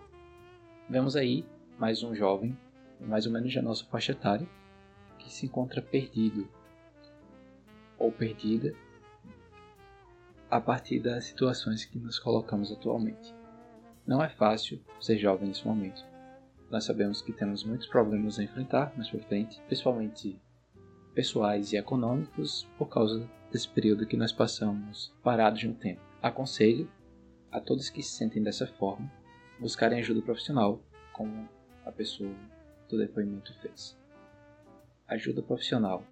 Vemos 0.88 1.16
aí 1.16 1.44
mais 1.78 2.02
um 2.02 2.14
jovem, 2.14 2.56
mais 3.00 3.26
ou 3.26 3.32
menos 3.32 3.52
da 3.54 3.62
nossa 3.62 3.84
faixa 3.86 4.12
etária, 4.12 4.48
que 5.18 5.32
se 5.32 5.46
encontra 5.46 5.82
perdido 5.82 6.48
ou 8.02 8.10
perdida 8.10 8.74
a 10.50 10.60
partir 10.60 10.98
das 10.98 11.24
situações 11.24 11.84
que 11.84 11.98
nos 11.98 12.18
colocamos 12.18 12.72
atualmente. 12.72 13.32
Não 14.04 14.22
é 14.22 14.28
fácil 14.28 14.82
ser 15.00 15.16
jovem 15.16 15.48
nesse 15.48 15.66
momento. 15.66 16.04
Nós 16.68 16.84
sabemos 16.84 17.22
que 17.22 17.32
temos 17.32 17.62
muitos 17.64 17.86
problemas 17.86 18.38
a 18.38 18.42
enfrentar 18.42 18.92
mais 18.96 19.08
para 19.08 19.20
frente, 19.20 19.60
principalmente 19.66 20.38
pessoais 21.14 21.72
e 21.72 21.76
econômicos, 21.76 22.68
por 22.76 22.88
causa 22.88 23.28
desse 23.50 23.68
período 23.68 24.06
que 24.06 24.16
nós 24.16 24.32
passamos 24.32 25.14
parados 25.22 25.62
no 25.62 25.74
tempo. 25.74 26.00
Aconselho 26.20 26.90
a 27.50 27.60
todos 27.60 27.88
que 27.88 28.02
se 28.02 28.16
sentem 28.16 28.42
dessa 28.42 28.66
forma 28.66 29.10
buscarem 29.60 30.00
ajuda 30.00 30.22
profissional, 30.22 30.82
como 31.12 31.48
a 31.84 31.92
pessoa 31.92 32.34
do 32.88 32.98
depoimento 32.98 33.54
fez. 33.60 33.96
Ajuda 35.06 35.40
profissional 35.40 36.04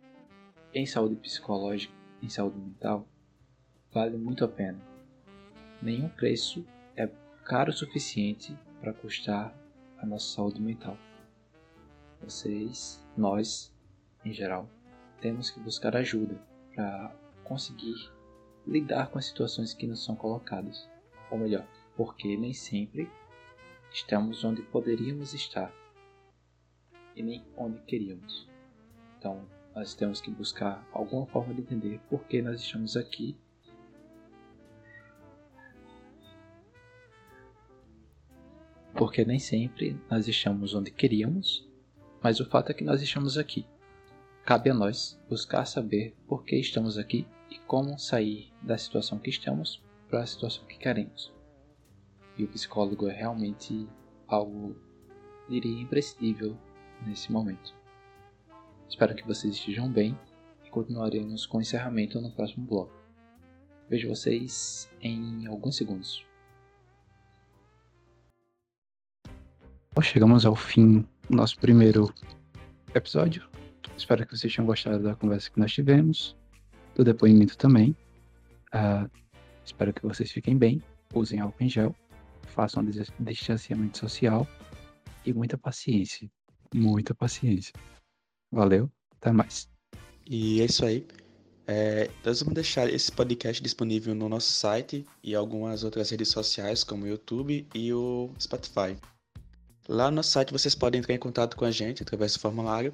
em 0.73 0.87
saúde 0.87 1.17
psicológica, 1.17 1.93
em 2.23 2.29
saúde 2.29 2.59
mental, 2.59 3.07
vale 3.93 4.17
muito 4.17 4.45
a 4.45 4.49
pena. 4.49 4.81
Nenhum 5.83 6.09
preço 6.09 6.65
é 6.97 7.09
caro 7.45 7.71
o 7.71 7.75
suficiente 7.75 8.57
para 8.81 8.93
custar 8.93 9.55
a 9.99 10.07
nossa 10.07 10.35
saúde 10.35 10.61
mental. 10.61 10.97
Vocês, 12.23 13.05
nós, 13.17 13.75
em 14.25 14.33
geral, 14.33 14.69
temos 15.21 15.51
que 15.51 15.59
buscar 15.61 15.97
ajuda 15.97 16.41
para 16.75 17.15
conseguir 17.45 18.11
lidar 18.67 19.11
com 19.11 19.19
as 19.19 19.27
situações 19.27 19.75
que 19.75 19.87
nos 19.87 20.05
são 20.05 20.15
colocadas. 20.15 20.89
Ou 21.31 21.39
melhor, 21.39 21.67
porque 21.97 22.37
nem 22.37 22.53
sempre 22.53 23.11
estamos 23.91 24.45
onde 24.45 24.63
poderíamos 24.63 25.35
estar 25.35 25.73
e 27.17 27.23
nem 27.23 27.45
onde 27.57 27.81
queríamos. 27.83 28.49
Então, 29.19 29.47
nós 29.75 29.95
temos 29.95 30.21
que 30.21 30.31
buscar 30.31 30.87
alguma 30.93 31.27
forma 31.27 31.55
de 31.55 31.61
entender 31.61 32.01
por 32.09 32.25
que 32.25 32.43
nós 32.43 32.61
estamos 32.61 32.97
aqui 32.97 33.37
porque 39.01 39.25
nem 39.25 39.39
sempre 39.39 39.99
nós 40.11 40.29
estamos 40.29 40.75
onde 40.75 40.91
queríamos, 40.91 41.67
mas 42.23 42.39
o 42.39 42.45
fato 42.45 42.71
é 42.71 42.75
que 42.75 42.85
nós 42.85 43.01
estamos 43.01 43.39
aqui. 43.39 43.67
Cabe 44.45 44.69
a 44.69 44.75
nós 44.75 45.19
buscar 45.27 45.65
saber 45.65 46.15
por 46.29 46.45
que 46.45 46.57
estamos 46.57 46.99
aqui 46.99 47.27
e 47.51 47.59
como 47.61 47.99
sair 47.99 48.53
da 48.61 48.77
situação 48.77 49.19
que 49.19 49.31
estamos 49.31 49.83
para 50.09 50.21
a 50.21 50.27
situação 50.27 50.67
que 50.67 50.77
queremos. 50.77 51.33
E 52.37 52.45
o 52.45 52.49
psicólogo 52.49 53.09
é 53.09 53.15
realmente 53.15 53.89
algo, 54.29 54.77
diria, 55.49 55.81
imprescindível 55.81 56.55
nesse 57.07 57.33
momento. 57.33 57.80
Espero 58.91 59.15
que 59.15 59.25
vocês 59.25 59.55
estejam 59.55 59.89
bem 59.89 60.19
e 60.67 60.69
continuaremos 60.69 61.47
com 61.47 61.59
o 61.59 61.61
encerramento 61.61 62.21
no 62.21 62.33
próximo 62.33 62.67
bloco. 62.67 62.93
Vejo 63.89 64.09
vocês 64.09 64.91
em 65.01 65.47
alguns 65.47 65.77
segundos. 65.77 66.27
chegamos 70.03 70.47
ao 70.47 70.57
fim 70.57 71.07
do 71.29 71.37
nosso 71.37 71.59
primeiro 71.59 72.13
episódio. 72.95 73.47
Espero 73.97 74.27
que 74.27 74.37
vocês 74.37 74.53
tenham 74.53 74.67
gostado 74.67 75.03
da 75.03 75.15
conversa 75.15 75.51
que 75.51 75.61
nós 75.61 75.73
tivemos, 75.73 76.35
do 76.95 77.05
depoimento 77.05 77.57
também. 77.57 77.95
Uh, 78.75 79.11
espero 79.63 79.93
que 79.93 80.03
vocês 80.03 80.33
fiquem 80.33 80.57
bem, 80.57 80.83
usem 81.15 81.39
álcool 81.39 81.63
em 81.63 81.69
gel, 81.69 81.95
façam 82.47 82.83
distanciamento 83.21 83.99
social 83.99 84.49
e 85.25 85.35
muita 85.35 85.59
paciência. 85.59 86.31
Muita 86.75 87.15
paciência. 87.15 87.75
Valeu, 88.51 88.91
até 89.17 89.33
mais. 89.33 89.69
E 90.29 90.61
é 90.61 90.65
isso 90.65 90.85
aí. 90.85 91.07
É, 91.67 92.11
nós 92.25 92.41
vamos 92.41 92.55
deixar 92.55 92.93
esse 92.93 93.13
podcast 93.13 93.63
disponível 93.63 94.15
no 94.15 94.29
nosso 94.29 94.53
site 94.53 95.07
e 95.23 95.35
algumas 95.35 95.85
outras 95.85 96.11
redes 96.11 96.29
sociais, 96.29 96.83
como 96.83 97.05
o 97.05 97.09
YouTube 97.09 97.67
e 97.75 97.93
o 97.93 98.31
Spotify. 98.41 98.97
Lá 99.89 100.11
no 100.11 100.17
nosso 100.17 100.31
site 100.31 100.53
vocês 100.53 100.75
podem 100.75 101.01
entrar 101.01 101.15
em 101.15 101.19
contato 101.19 101.57
com 101.57 101.65
a 101.65 101.71
gente 101.71 102.03
através 102.03 102.33
do 102.33 102.41
formulário 102.41 102.93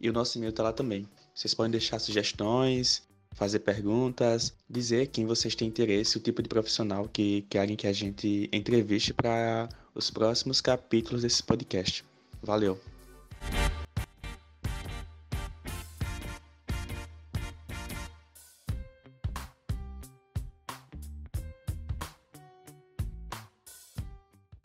e 0.00 0.10
o 0.10 0.12
nosso 0.12 0.36
e-mail 0.36 0.50
está 0.50 0.62
lá 0.62 0.72
também. 0.72 1.08
Vocês 1.34 1.54
podem 1.54 1.70
deixar 1.70 1.98
sugestões, 2.00 3.02
fazer 3.32 3.60
perguntas, 3.60 4.52
dizer 4.68 5.08
quem 5.08 5.26
vocês 5.26 5.54
têm 5.54 5.68
interesse, 5.68 6.16
o 6.16 6.20
tipo 6.20 6.42
de 6.42 6.48
profissional 6.48 7.08
que 7.08 7.42
querem 7.42 7.76
que 7.76 7.86
a 7.86 7.92
gente 7.92 8.48
entreviste 8.52 9.14
para 9.14 9.68
os 9.94 10.10
próximos 10.10 10.60
capítulos 10.60 11.22
desse 11.22 11.42
podcast. 11.42 12.04
Valeu! 12.42 12.97